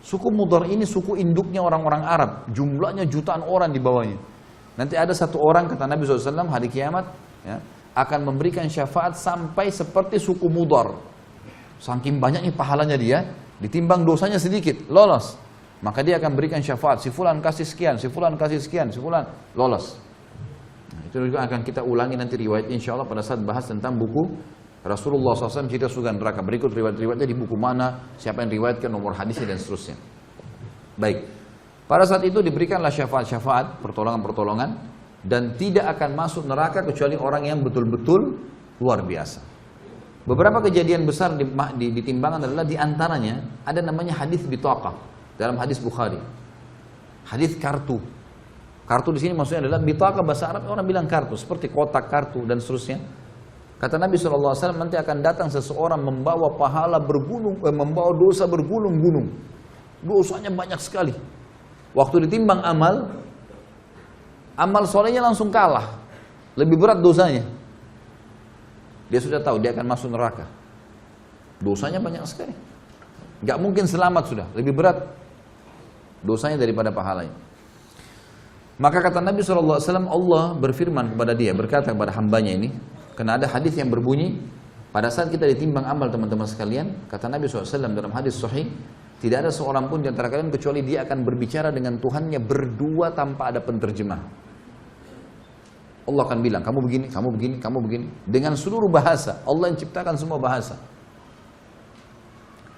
Suku 0.06 0.30
mudar 0.30 0.70
ini 0.70 0.86
suku 0.86 1.18
induknya 1.18 1.66
orang-orang 1.66 2.06
Arab, 2.06 2.32
jumlahnya 2.54 3.10
jutaan 3.10 3.42
orang 3.42 3.74
di 3.74 3.82
bawahnya. 3.82 4.22
Nanti 4.78 4.94
ada 4.94 5.18
satu 5.18 5.42
orang 5.42 5.66
kata 5.66 5.90
Nabi 5.90 6.06
SAW 6.06 6.46
hari 6.54 6.70
kiamat 6.70 7.10
ya, 7.42 7.58
akan 7.98 8.30
memberikan 8.30 8.70
syafaat 8.70 9.18
sampai 9.18 9.74
seperti 9.74 10.22
suku 10.22 10.46
mudar. 10.46 10.94
Saking 11.82 12.22
banyaknya 12.22 12.54
pahalanya 12.54 13.02
dia, 13.02 13.26
ditimbang 13.62 14.04
dosanya 14.04 14.42
sedikit, 14.42 14.90
lolos. 14.90 15.38
Maka 15.82 16.06
dia 16.06 16.22
akan 16.22 16.38
berikan 16.38 16.62
syafaat, 16.62 17.02
si 17.02 17.10
fulan 17.10 17.42
kasih 17.42 17.66
sekian, 17.66 17.98
si 17.98 18.06
fulan 18.10 18.38
kasih 18.38 18.62
sekian, 18.62 18.94
si 18.94 19.02
fulan 19.02 19.26
lolos. 19.58 19.98
Nah, 20.94 21.02
itu 21.10 21.18
juga 21.26 21.46
akan 21.46 21.66
kita 21.66 21.82
ulangi 21.82 22.18
nanti 22.18 22.38
riwayat 22.38 22.70
insya 22.70 22.94
Allah 22.94 23.10
pada 23.10 23.26
saat 23.26 23.42
bahas 23.42 23.66
tentang 23.66 23.98
buku 23.98 24.30
Rasulullah 24.82 25.38
SAW 25.38 25.70
cerita 25.70 25.86
surga 25.86 26.14
neraka. 26.14 26.42
Berikut 26.42 26.74
riwayat-riwayatnya 26.74 27.28
di 27.30 27.38
buku 27.38 27.54
mana, 27.54 28.14
siapa 28.18 28.42
yang 28.46 28.62
riwayatkan 28.62 28.90
nomor 28.90 29.14
hadisnya 29.14 29.50
dan 29.50 29.58
seterusnya. 29.62 29.98
Baik. 30.98 31.26
Pada 31.86 32.06
saat 32.06 32.26
itu 32.26 32.42
diberikanlah 32.42 32.90
syafaat-syafaat, 32.90 33.82
pertolongan-pertolongan 33.82 34.70
dan 35.22 35.54
tidak 35.58 35.98
akan 35.98 36.18
masuk 36.18 36.44
neraka 36.50 36.82
kecuali 36.82 37.14
orang 37.14 37.46
yang 37.46 37.62
betul-betul 37.62 38.42
luar 38.82 39.06
biasa. 39.06 39.51
Beberapa 40.22 40.62
kejadian 40.62 41.10
besar 41.10 41.34
di, 41.34 41.50
di, 41.82 41.88
di 41.98 42.02
timbangan 42.06 42.46
adalah 42.46 42.62
di 42.62 42.78
antaranya 42.78 43.42
ada 43.66 43.82
namanya 43.82 44.14
hadis 44.22 44.46
bitaqah 44.46 44.94
dalam 45.42 45.58
hadis 45.58 45.82
Bukhari. 45.82 46.22
Hadis 47.26 47.58
kartu. 47.58 47.98
Kartu 48.86 49.10
di 49.18 49.20
sini 49.24 49.34
maksudnya 49.34 49.66
adalah 49.66 49.82
bitaqah 49.82 50.22
bahasa 50.22 50.54
Arab 50.54 50.70
orang 50.70 50.86
bilang 50.86 51.08
kartu 51.10 51.34
seperti 51.34 51.74
kotak 51.74 52.06
kartu 52.14 52.46
dan 52.46 52.62
seterusnya. 52.62 53.02
Kata 53.82 53.98
Nabi 53.98 54.14
SAW 54.14 54.78
nanti 54.78 54.94
akan 54.94 55.26
datang 55.26 55.50
seseorang 55.50 55.98
membawa 55.98 56.54
pahala 56.54 57.02
bergunung, 57.02 57.58
eh, 57.66 57.74
membawa 57.74 58.14
dosa 58.14 58.46
bergunung-gunung. 58.46 59.26
Dosanya 60.06 60.54
banyak 60.54 60.78
sekali. 60.78 61.18
Waktu 61.98 62.30
ditimbang 62.30 62.62
amal, 62.62 63.10
amal 64.54 64.86
solehnya 64.86 65.26
langsung 65.26 65.50
kalah. 65.50 65.98
Lebih 66.54 66.78
berat 66.78 67.02
dosanya. 67.02 67.42
Dia 69.12 69.20
sudah 69.20 69.44
tahu 69.44 69.60
dia 69.60 69.76
akan 69.76 69.86
masuk 69.92 70.10
neraka. 70.16 70.48
Dosanya 71.60 72.00
banyak 72.00 72.24
sekali. 72.24 72.56
Gak 73.44 73.58
mungkin 73.60 73.86
selamat 73.86 74.24
sudah, 74.32 74.48
lebih 74.56 74.72
berat. 74.72 75.20
dosanya 76.22 76.62
daripada 76.62 76.94
pahalanya. 76.94 77.34
Maka 78.78 79.02
kata 79.02 79.26
Nabi 79.26 79.42
SAW, 79.42 79.82
Allah 80.06 80.54
berfirman 80.54 81.18
kepada 81.18 81.34
dia, 81.34 81.50
berkata 81.50 81.90
kepada 81.98 82.14
hambanya 82.14 82.54
ini, 82.54 82.70
karena 83.18 83.42
ada 83.42 83.50
hadis 83.50 83.74
yang 83.74 83.90
berbunyi, 83.90 84.38
pada 84.94 85.10
saat 85.10 85.34
kita 85.34 85.50
ditimbang 85.50 85.82
amal 85.82 86.14
teman-teman 86.14 86.46
sekalian, 86.46 87.10
kata 87.10 87.26
Nabi 87.26 87.50
SAW 87.50 87.90
dalam 87.90 88.14
hadis 88.14 88.38
sahih, 88.38 88.70
tidak 89.18 89.46
ada 89.46 89.52
seorang 89.54 89.90
pun 89.90 90.02
di 90.02 90.10
antara 90.10 90.30
kalian 90.30 90.50
kecuali 90.50 90.82
dia 90.82 91.06
akan 91.06 91.26
berbicara 91.26 91.70
dengan 91.70 91.98
Tuhannya 92.02 92.42
berdua 92.42 93.14
tanpa 93.14 93.54
ada 93.54 93.62
penterjemah. 93.62 94.41
Allah 96.12 96.28
akan 96.28 96.40
bilang, 96.44 96.62
kamu 96.62 96.80
begini, 96.84 97.06
kamu 97.08 97.28
begini, 97.40 97.56
kamu 97.64 97.78
begini. 97.88 98.06
Dengan 98.28 98.54
seluruh 98.60 98.92
bahasa, 98.92 99.40
Allah 99.48 99.72
yang 99.72 99.80
ciptakan 99.80 100.20
semua 100.20 100.38
bahasa. 100.38 100.76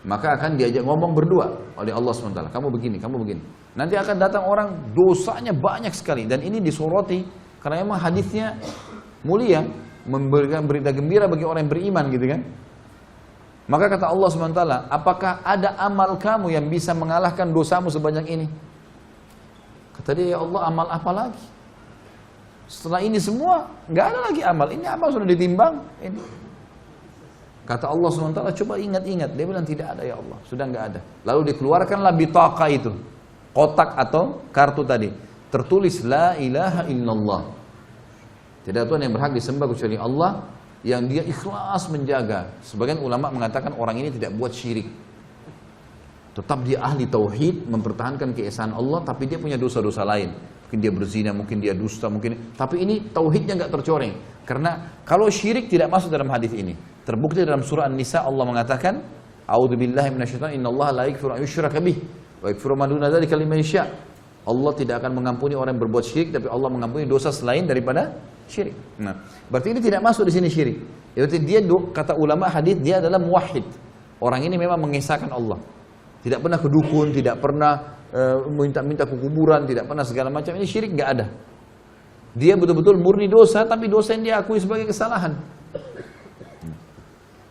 Maka 0.04 0.36
akan 0.36 0.60
diajak 0.60 0.84
ngomong 0.84 1.16
berdua 1.16 1.58
oleh 1.80 1.96
Allah 1.96 2.12
SWT. 2.12 2.52
Kamu 2.52 2.68
begini, 2.70 3.00
kamu 3.00 3.16
begini. 3.24 3.42
Nanti 3.74 3.96
akan 3.96 4.16
datang 4.20 4.44
orang 4.46 4.92
dosanya 4.92 5.56
banyak 5.56 5.96
sekali. 5.96 6.28
Dan 6.28 6.44
ini 6.44 6.60
disoroti 6.60 7.24
karena 7.64 7.82
memang 7.82 8.00
hadisnya 8.00 8.60
mulia. 9.26 9.64
Memberikan 10.04 10.68
berita 10.68 10.92
gembira 10.92 11.32
bagi 11.32 11.48
orang 11.48 11.64
yang 11.64 11.72
beriman 11.72 12.06
gitu 12.12 12.26
kan. 12.28 12.42
Maka 13.72 13.96
kata 13.96 14.12
Allah 14.12 14.28
SWT, 14.28 14.64
apakah 14.92 15.40
ada 15.40 15.80
amal 15.80 16.20
kamu 16.20 16.52
yang 16.52 16.68
bisa 16.68 16.92
mengalahkan 16.92 17.48
dosamu 17.56 17.88
sebanyak 17.88 18.28
ini? 18.28 18.48
Kata 19.96 20.12
dia, 20.12 20.36
ya 20.36 20.38
Allah 20.44 20.62
amal 20.68 20.88
apa 20.92 21.12
lagi? 21.16 21.44
Setelah 22.74 23.06
ini 23.06 23.22
semua, 23.22 23.70
nggak 23.86 24.06
ada 24.10 24.20
lagi 24.34 24.42
amal. 24.42 24.68
Ini 24.74 24.86
amal 24.90 25.14
sudah 25.14 25.30
ditimbang. 25.30 25.78
Ini. 26.02 26.18
Kata 27.70 27.86
Allah 27.88 28.10
SWT, 28.10 28.42
coba 28.66 28.74
ingat-ingat. 28.82 29.38
Dia 29.38 29.46
bilang 29.46 29.64
tidak 29.64 29.94
ada 29.94 30.02
ya 30.02 30.18
Allah, 30.18 30.42
sudah 30.50 30.66
nggak 30.68 30.84
ada. 30.90 31.00
Lalu 31.24 31.54
dikeluarkanlah 31.54 32.12
bitaka 32.18 32.66
itu, 32.68 32.92
kotak 33.54 33.94
atau 33.96 34.42
kartu 34.50 34.82
tadi. 34.84 35.14
Tertulis 35.54 36.02
la 36.02 36.34
ilaha 36.42 36.90
illallah. 36.90 37.42
Tidak 38.66 38.84
Tuhan 38.90 39.06
yang 39.06 39.14
berhak 39.14 39.38
disembah 39.38 39.70
kecuali 39.70 39.96
Allah 39.96 40.50
yang 40.82 41.06
dia 41.08 41.24
ikhlas 41.24 41.88
menjaga. 41.94 42.52
Sebagian 42.66 43.00
ulama 43.00 43.30
mengatakan 43.30 43.78
orang 43.78 44.02
ini 44.02 44.10
tidak 44.12 44.34
buat 44.34 44.52
syirik. 44.52 44.90
Tetap 46.34 46.66
dia 46.66 46.82
ahli 46.82 47.06
tauhid, 47.06 47.70
mempertahankan 47.70 48.34
keesaan 48.34 48.74
Allah, 48.74 49.06
tapi 49.06 49.30
dia 49.30 49.38
punya 49.38 49.56
dosa-dosa 49.56 50.02
lain. 50.02 50.34
Mungkin 50.74 50.90
dia 50.90 50.90
berzina, 50.90 51.30
mungkin 51.30 51.62
dia 51.62 51.78
dusta, 51.78 52.10
mungkin. 52.10 52.50
Tapi 52.58 52.82
ini 52.82 53.14
tauhidnya 53.14 53.54
nggak 53.62 53.78
tercoreng. 53.78 54.18
Karena 54.42 54.90
kalau 55.06 55.30
syirik 55.30 55.70
tidak 55.70 55.86
masuk 55.94 56.10
dalam 56.10 56.26
hadis 56.34 56.50
ini. 56.50 56.74
Terbukti 57.06 57.46
dalam 57.46 57.62
surah 57.62 57.86
An-Nisa 57.86 58.26
Allah 58.26 58.42
mengatakan, 58.42 58.98
"A'udzu 59.46 59.78
billahi 59.78 60.10
minasyaitonir 60.10 60.58
innallaha 60.58 60.92
la 60.98 61.04
yaghfiru 61.06 61.38
an 61.38 61.46
yushraka 61.46 61.78
bih 61.78 62.02
wa 62.42 62.50
yaghfiru 62.50 62.74
ma 62.74 62.90
duna 62.90 63.06
dzalika 63.14 63.38
liman 63.38 63.62
yasha." 63.62 63.86
Allah 64.50 64.72
tidak 64.74 64.98
akan 64.98 65.14
mengampuni 65.14 65.54
orang 65.54 65.78
yang 65.78 65.82
berbuat 65.86 66.10
syirik, 66.10 66.34
tapi 66.34 66.50
Allah 66.50 66.74
mengampuni 66.74 67.06
dosa 67.06 67.30
selain 67.30 67.70
daripada 67.70 68.18
syirik. 68.50 68.74
Nah, 68.98 69.14
berarti 69.54 69.78
ini 69.78 69.80
tidak 69.80 70.02
masuk 70.02 70.26
di 70.26 70.34
sini 70.34 70.50
syirik. 70.50 70.82
Berarti 71.14 71.38
dia 71.38 71.62
kata 71.94 72.18
ulama 72.18 72.50
hadis 72.50 72.82
dia 72.82 72.98
adalah 72.98 73.22
muwahhid. 73.22 73.62
Orang 74.18 74.42
ini 74.42 74.58
memang 74.58 74.82
mengesahkan 74.82 75.30
Allah. 75.30 75.62
Tidak 76.26 76.42
pernah 76.42 76.58
kedukun, 76.58 77.14
tidak 77.14 77.38
pernah 77.38 78.02
minta-minta 78.54 79.10
ke 79.10 79.16
kuburan, 79.18 79.66
tidak 79.66 79.90
pernah 79.90 80.06
segala 80.06 80.30
macam. 80.30 80.54
Ini 80.54 80.66
syirik 80.70 80.94
nggak 80.94 81.10
ada. 81.18 81.26
Dia 82.34 82.58
betul-betul 82.58 82.98
murni 82.98 83.30
dosa, 83.30 83.66
tapi 83.66 83.90
dosa 83.90 84.14
yang 84.18 84.24
dia 84.26 84.36
akui 84.42 84.58
sebagai 84.62 84.90
kesalahan. 84.90 85.38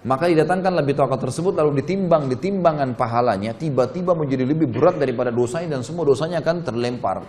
Maka 0.03 0.27
didatangkan 0.27 0.83
lebih 0.83 0.98
tokoh 0.98 1.14
tersebut 1.14 1.55
lalu 1.55 1.79
ditimbang 1.79 2.27
ditimbangan 2.27 2.98
pahalanya 2.98 3.55
tiba-tiba 3.55 4.18
menjadi 4.18 4.42
lebih 4.42 4.66
berat 4.66 4.98
daripada 4.98 5.31
dosanya 5.31 5.79
dan 5.79 5.87
semua 5.87 6.03
dosanya 6.03 6.42
akan 6.42 6.66
terlempar. 6.66 7.22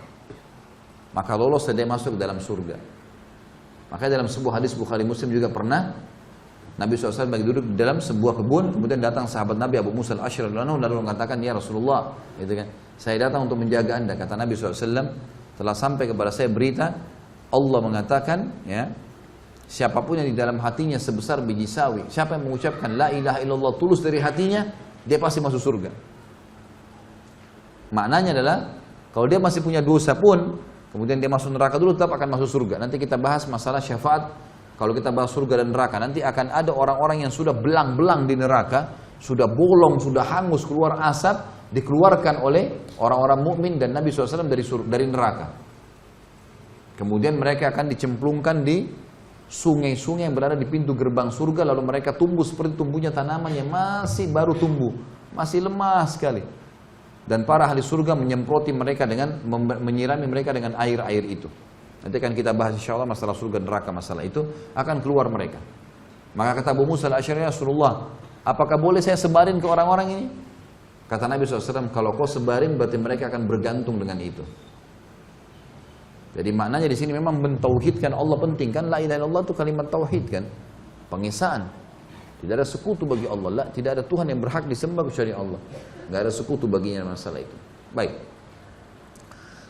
Maka 1.14 1.32
lolos 1.38 1.70
dia 1.70 1.86
masuk 1.86 2.18
dalam 2.18 2.42
surga. 2.42 2.74
Maka 3.94 4.10
dalam 4.10 4.26
sebuah 4.26 4.58
hadis 4.58 4.74
Bukhari 4.74 5.06
Muslim 5.06 5.30
juga 5.30 5.46
pernah 5.54 5.94
Nabi 6.74 6.98
SAW 6.98 7.30
lagi 7.30 7.46
duduk 7.46 7.62
di 7.70 7.76
dalam 7.78 8.02
sebuah 8.02 8.42
kebun, 8.42 8.74
kemudian 8.74 8.98
datang 8.98 9.30
sahabat 9.30 9.54
Nabi 9.54 9.78
Abu 9.78 9.94
Musa 9.94 10.18
al-Ashir 10.18 10.50
lalu 10.50 10.98
mengatakan, 10.98 11.38
Ya 11.38 11.54
Rasulullah, 11.54 12.18
gitu 12.34 12.50
kan, 12.50 12.66
saya 12.98 13.16
datang 13.22 13.46
untuk 13.46 13.62
menjaga 13.62 13.94
anda. 13.94 14.18
Kata 14.18 14.34
Nabi 14.34 14.58
SAW, 14.58 15.06
telah 15.54 15.74
sampai 15.74 16.10
kepada 16.10 16.34
saya 16.34 16.50
berita, 16.50 16.90
Allah 17.54 17.78
mengatakan, 17.78 18.50
ya, 18.66 18.90
siapa 19.70 20.02
pun 20.02 20.18
yang 20.18 20.26
di 20.26 20.34
dalam 20.34 20.58
hatinya 20.58 20.98
sebesar 20.98 21.46
biji 21.46 21.70
sawi, 21.70 22.10
siapa 22.10 22.34
yang 22.34 22.50
mengucapkan 22.50 22.90
La 22.98 23.14
ilaha 23.14 23.38
illallah 23.38 23.72
tulus 23.78 24.02
dari 24.02 24.18
hatinya, 24.18 24.66
dia 25.06 25.22
pasti 25.22 25.38
masuk 25.38 25.62
surga. 25.62 25.90
Maknanya 27.94 28.34
adalah, 28.34 28.58
kalau 29.14 29.30
dia 29.30 29.38
masih 29.38 29.62
punya 29.62 29.78
dosa 29.78 30.18
pun, 30.18 30.58
Kemudian 30.94 31.18
dia 31.18 31.26
masuk 31.26 31.50
neraka 31.50 31.74
dulu 31.74 31.98
tetap 31.98 32.14
akan 32.14 32.38
masuk 32.38 32.46
surga. 32.46 32.78
Nanti 32.78 33.02
kita 33.02 33.18
bahas 33.18 33.50
masalah 33.50 33.82
syafaat. 33.82 34.30
Kalau 34.74 34.92
kita 34.92 35.14
bahas 35.14 35.30
surga 35.30 35.62
dan 35.62 35.70
neraka, 35.70 35.96
nanti 36.02 36.18
akan 36.18 36.50
ada 36.50 36.74
orang-orang 36.74 37.22
yang 37.26 37.32
sudah 37.32 37.54
belang-belang 37.54 38.26
di 38.26 38.34
neraka, 38.34 38.90
sudah 39.22 39.46
bolong, 39.46 40.02
sudah 40.02 40.24
hangus 40.26 40.66
keluar 40.66 40.98
asap, 41.06 41.40
dikeluarkan 41.70 42.42
oleh 42.42 42.94
orang-orang 42.98 43.38
mukmin 43.42 43.72
dan 43.78 43.94
Nabi 43.94 44.10
SAW 44.10 44.50
dari 44.50 44.66
dari 44.90 45.06
neraka. 45.06 45.46
Kemudian 46.94 47.38
mereka 47.38 47.70
akan 47.70 47.90
dicemplungkan 47.90 48.62
di 48.66 48.86
sungai-sungai 49.46 50.26
yang 50.26 50.34
berada 50.34 50.58
di 50.58 50.66
pintu 50.66 50.94
gerbang 50.94 51.30
surga, 51.30 51.62
lalu 51.66 51.82
mereka 51.94 52.14
tumbuh 52.14 52.42
seperti 52.42 52.74
tumbuhnya 52.74 53.14
tanaman 53.14 53.54
yang 53.54 53.70
masih 53.70 54.30
baru 54.30 54.58
tumbuh, 54.58 54.90
masih 55.34 55.62
lemah 55.66 56.06
sekali 56.10 56.42
dan 57.24 57.48
para 57.48 57.64
ahli 57.68 57.80
surga 57.80 58.12
menyemproti 58.12 58.70
mereka 58.72 59.08
dengan 59.08 59.40
menyirami 59.80 60.28
mereka 60.28 60.52
dengan 60.52 60.76
air-air 60.76 61.24
itu. 61.24 61.48
Nanti 62.04 62.20
akan 62.20 62.36
kita 62.36 62.52
bahas 62.52 62.76
insya 62.76 63.00
Allah 63.00 63.08
masalah 63.08 63.32
surga 63.32 63.64
neraka 63.64 63.88
masalah 63.88 64.28
itu 64.28 64.44
akan 64.76 65.00
keluar 65.00 65.24
mereka. 65.32 65.56
Maka 66.36 66.60
kata 66.60 66.76
Abu 66.76 66.84
Musa 66.84 67.08
al-Asyari 67.08 67.40
Rasulullah, 67.40 68.12
apakah 68.44 68.76
boleh 68.76 69.00
saya 69.00 69.16
sebarin 69.16 69.56
ke 69.56 69.64
orang-orang 69.64 70.08
ini? 70.12 70.24
Kata 71.08 71.24
Nabi 71.24 71.48
SAW, 71.48 71.88
kalau 71.88 72.12
kau 72.12 72.28
sebarin 72.28 72.76
berarti 72.76 73.00
mereka 73.00 73.32
akan 73.32 73.48
bergantung 73.48 73.96
dengan 73.96 74.20
itu. 74.20 74.44
Jadi 76.34 76.50
maknanya 76.50 76.90
di 76.90 76.96
sini 76.98 77.14
memang 77.14 77.38
mentauhidkan 77.38 78.10
Allah 78.10 78.36
penting 78.36 78.74
kan 78.74 78.90
la 78.90 78.98
ilaha 78.98 79.22
illallah 79.22 79.42
itu 79.46 79.54
kalimat 79.54 79.86
tauhid 79.86 80.24
kan. 80.28 80.44
Pengesaan. 81.08 81.70
Tidak 82.42 82.52
ada 82.52 82.66
sekutu 82.66 83.08
bagi 83.08 83.24
Allah, 83.24 83.48
la, 83.48 83.64
tidak 83.72 83.96
ada 83.96 84.02
Tuhan 84.04 84.28
yang 84.28 84.42
berhak 84.42 84.68
disembah 84.68 85.08
kecuali 85.08 85.32
Allah. 85.32 85.60
Gak 86.12 86.20
ada 86.28 86.32
sekutu 86.34 86.68
baginya 86.68 87.16
masalah 87.16 87.40
itu. 87.40 87.56
Baik. 87.96 88.33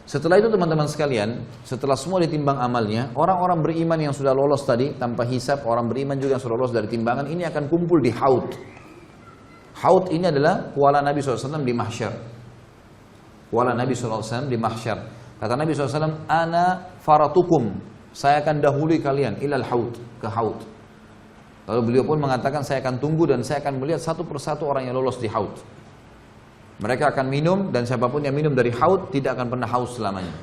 Setelah 0.05 0.37
itu 0.37 0.53
teman-teman 0.53 0.85
sekalian, 0.85 1.49
setelah 1.65 1.97
semua 1.97 2.21
ditimbang 2.21 2.61
amalnya, 2.61 3.09
orang-orang 3.17 3.65
beriman 3.65 3.97
yang 3.97 4.13
sudah 4.13 4.37
lolos 4.37 4.61
tadi 4.69 4.93
tanpa 5.01 5.25
hisap, 5.25 5.65
orang 5.65 5.89
beriman 5.89 6.21
juga 6.21 6.37
yang 6.37 6.45
sudah 6.45 6.57
lolos 6.61 6.77
dari 6.77 6.93
timbangan 6.93 7.25
ini 7.25 7.49
akan 7.49 7.73
kumpul 7.73 8.05
di 8.05 8.13
haud. 8.13 8.53
Haud 9.81 10.13
ini 10.13 10.29
adalah 10.29 10.77
kuala 10.77 11.01
Nabi 11.01 11.25
SAW 11.25 11.65
di 11.65 11.73
mahsyar. 11.73 12.13
Kuala 13.49 13.73
Nabi 13.73 13.97
SAW 13.97 14.45
di 14.45 14.61
mahsyar. 14.61 14.99
Kata 15.41 15.57
Nabi 15.57 15.73
SAW, 15.73 16.29
Ana 16.29 16.95
faratukum. 17.01 17.73
Saya 18.15 18.45
akan 18.45 18.63
dahului 18.63 19.03
kalian 19.03 19.41
ilal 19.43 19.67
haud, 19.67 19.99
ke 20.21 20.29
haud. 20.31 20.61
Lalu 21.65 21.81
beliau 21.81 22.05
pun 22.05 22.21
mengatakan, 22.21 22.61
saya 22.61 22.85
akan 22.85 23.01
tunggu 23.01 23.25
dan 23.25 23.41
saya 23.41 23.65
akan 23.65 23.81
melihat 23.81 24.05
satu 24.05 24.23
persatu 24.23 24.69
orang 24.69 24.85
yang 24.85 24.95
lolos 24.95 25.17
di 25.17 25.27
haud. 25.33 25.51
Mereka 26.83 27.15
akan 27.15 27.27
minum 27.31 27.59
dan 27.71 27.87
siapa 27.87 28.11
pun 28.11 28.25
yang 28.25 28.35
minum 28.35 28.51
dari 28.51 28.75
haud 28.75 29.15
tidak 29.15 29.39
akan 29.39 29.47
pernah 29.47 29.69
haus 29.71 29.95
selamanya. 29.95 30.35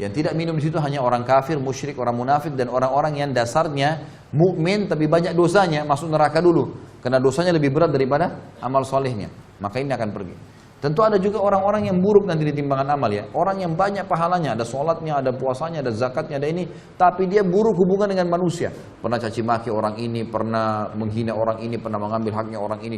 Yang 0.00 0.24
tidak 0.24 0.32
minum 0.32 0.56
di 0.56 0.64
situ 0.64 0.80
hanya 0.80 1.04
orang 1.04 1.28
kafir, 1.28 1.60
musyrik, 1.60 2.00
orang 2.00 2.16
munafik 2.16 2.56
dan 2.56 2.72
orang-orang 2.72 3.20
yang 3.20 3.30
dasarnya 3.36 4.00
mukmin 4.32 4.88
tapi 4.88 5.04
banyak 5.04 5.36
dosanya 5.36 5.84
masuk 5.84 6.08
neraka 6.08 6.40
dulu 6.40 6.72
karena 7.04 7.20
dosanya 7.20 7.52
lebih 7.52 7.70
berat 7.70 7.92
daripada 7.92 8.32
amal 8.64 8.82
solehnya. 8.82 9.28
Maka 9.60 9.76
ini 9.78 9.92
akan 9.92 10.10
pergi. 10.10 10.34
Tentu 10.80 11.04
ada 11.04 11.20
juga 11.20 11.36
orang-orang 11.44 11.92
yang 11.92 12.00
buruk 12.00 12.24
nanti 12.24 12.40
di 12.48 12.56
timbangan 12.56 12.96
amal 12.96 13.12
ya. 13.12 13.28
Orang 13.36 13.60
yang 13.60 13.76
banyak 13.76 14.08
pahalanya, 14.08 14.56
ada 14.56 14.64
sholatnya, 14.64 15.20
ada 15.20 15.28
puasanya, 15.36 15.84
ada 15.84 15.92
zakatnya, 15.92 16.40
ada 16.40 16.48
ini. 16.48 16.64
Tapi 16.96 17.28
dia 17.28 17.44
buruk 17.44 17.76
hubungan 17.76 18.08
dengan 18.08 18.32
manusia. 18.32 18.72
Pernah 18.72 19.20
caci 19.20 19.44
maki 19.44 19.68
orang 19.68 20.00
ini, 20.00 20.24
pernah 20.24 20.88
menghina 20.96 21.36
orang 21.36 21.60
ini, 21.60 21.76
pernah 21.76 22.00
mengambil 22.00 22.32
haknya 22.32 22.56
orang 22.56 22.80
ini. 22.80 22.96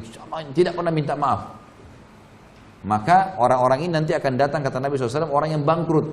Tidak 0.54 0.78
pernah 0.78 0.94
minta 0.94 1.18
maaf. 1.18 1.61
Maka 2.82 3.38
orang-orang 3.38 3.86
ini 3.86 3.92
nanti 3.94 4.12
akan 4.12 4.32
datang 4.34 4.60
kata 4.66 4.82
Nabi 4.82 4.98
SAW 4.98 5.30
orang 5.30 5.54
yang 5.54 5.62
bangkrut. 5.62 6.06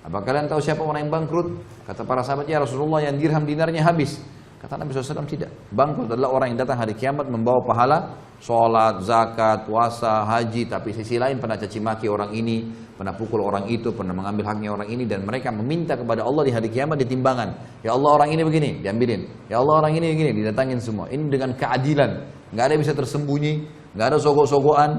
Apa 0.00 0.24
kalian 0.24 0.48
tahu 0.48 0.64
siapa 0.64 0.80
orang 0.80 1.04
yang 1.04 1.12
bangkrut? 1.12 1.60
Kata 1.84 2.08
para 2.08 2.24
sahabat 2.24 2.48
ya 2.48 2.56
Rasulullah 2.64 3.04
yang 3.04 3.20
dirham 3.20 3.44
dinarnya 3.44 3.84
habis. 3.84 4.16
Kata 4.60 4.80
Nabi 4.80 4.96
SAW 4.96 5.28
tidak. 5.28 5.52
Bangkrut 5.72 6.08
adalah 6.08 6.32
orang 6.32 6.56
yang 6.56 6.64
datang 6.64 6.80
hari 6.80 6.96
kiamat 6.96 7.28
membawa 7.28 7.60
pahala 7.64 7.98
sholat, 8.40 9.04
zakat, 9.04 9.68
puasa, 9.68 10.24
haji. 10.24 10.66
Tapi 10.66 10.96
sisi 10.96 11.20
lain 11.20 11.36
pernah 11.36 11.60
caci 11.60 11.78
maki 11.78 12.08
orang 12.08 12.32
ini, 12.32 12.64
pernah 12.96 13.12
pukul 13.12 13.44
orang 13.44 13.68
itu, 13.68 13.92
pernah 13.92 14.16
mengambil 14.16 14.48
haknya 14.48 14.72
orang 14.72 14.88
ini. 14.88 15.04
Dan 15.04 15.28
mereka 15.28 15.52
meminta 15.52 15.94
kepada 15.94 16.24
Allah 16.24 16.42
di 16.48 16.52
hari 16.52 16.68
kiamat 16.72 16.96
di 16.96 17.06
timbangan. 17.06 17.80
Ya 17.84 17.92
Allah 17.92 18.10
orang 18.16 18.32
ini 18.32 18.42
begini, 18.42 18.80
diambilin. 18.80 19.28
Ya 19.52 19.60
Allah 19.60 19.84
orang 19.84 19.92
ini 19.92 20.16
begini, 20.16 20.32
didatangin 20.40 20.80
semua. 20.80 21.12
Ini 21.12 21.28
dengan 21.28 21.52
keadilan. 21.52 22.10
Nggak 22.50 22.64
ada 22.64 22.72
yang 22.72 22.82
bisa 22.82 22.94
tersembunyi, 22.96 23.52
nggak 23.94 24.06
ada 24.16 24.18
sogok-sogokan. 24.18 24.90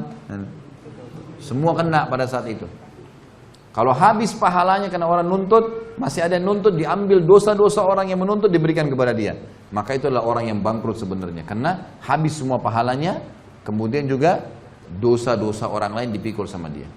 Semua 1.42 1.74
kena 1.74 2.06
pada 2.06 2.30
saat 2.30 2.46
itu. 2.48 2.70
Kalau 3.72 3.96
habis 3.96 4.36
pahalanya 4.36 4.92
karena 4.92 5.08
orang 5.08 5.26
nuntut, 5.26 5.96
masih 5.96 6.28
ada 6.28 6.36
yang 6.36 6.44
nuntut, 6.44 6.76
diambil 6.76 7.24
dosa-dosa 7.24 7.82
orang 7.88 8.12
yang 8.12 8.20
menuntut 8.20 8.52
diberikan 8.52 8.86
kepada 8.92 9.16
dia. 9.16 9.34
Maka 9.72 9.96
itu 9.96 10.12
adalah 10.12 10.28
orang 10.28 10.52
yang 10.52 10.60
bangkrut 10.60 11.00
sebenarnya. 11.00 11.48
Karena 11.48 11.96
habis 12.04 12.36
semua 12.36 12.60
pahalanya, 12.60 13.24
kemudian 13.64 14.06
juga 14.12 14.44
dosa-dosa 15.00 15.72
orang 15.72 15.96
lain 15.96 16.10
dipikul 16.12 16.44
sama 16.44 16.68
dia. 16.68 16.88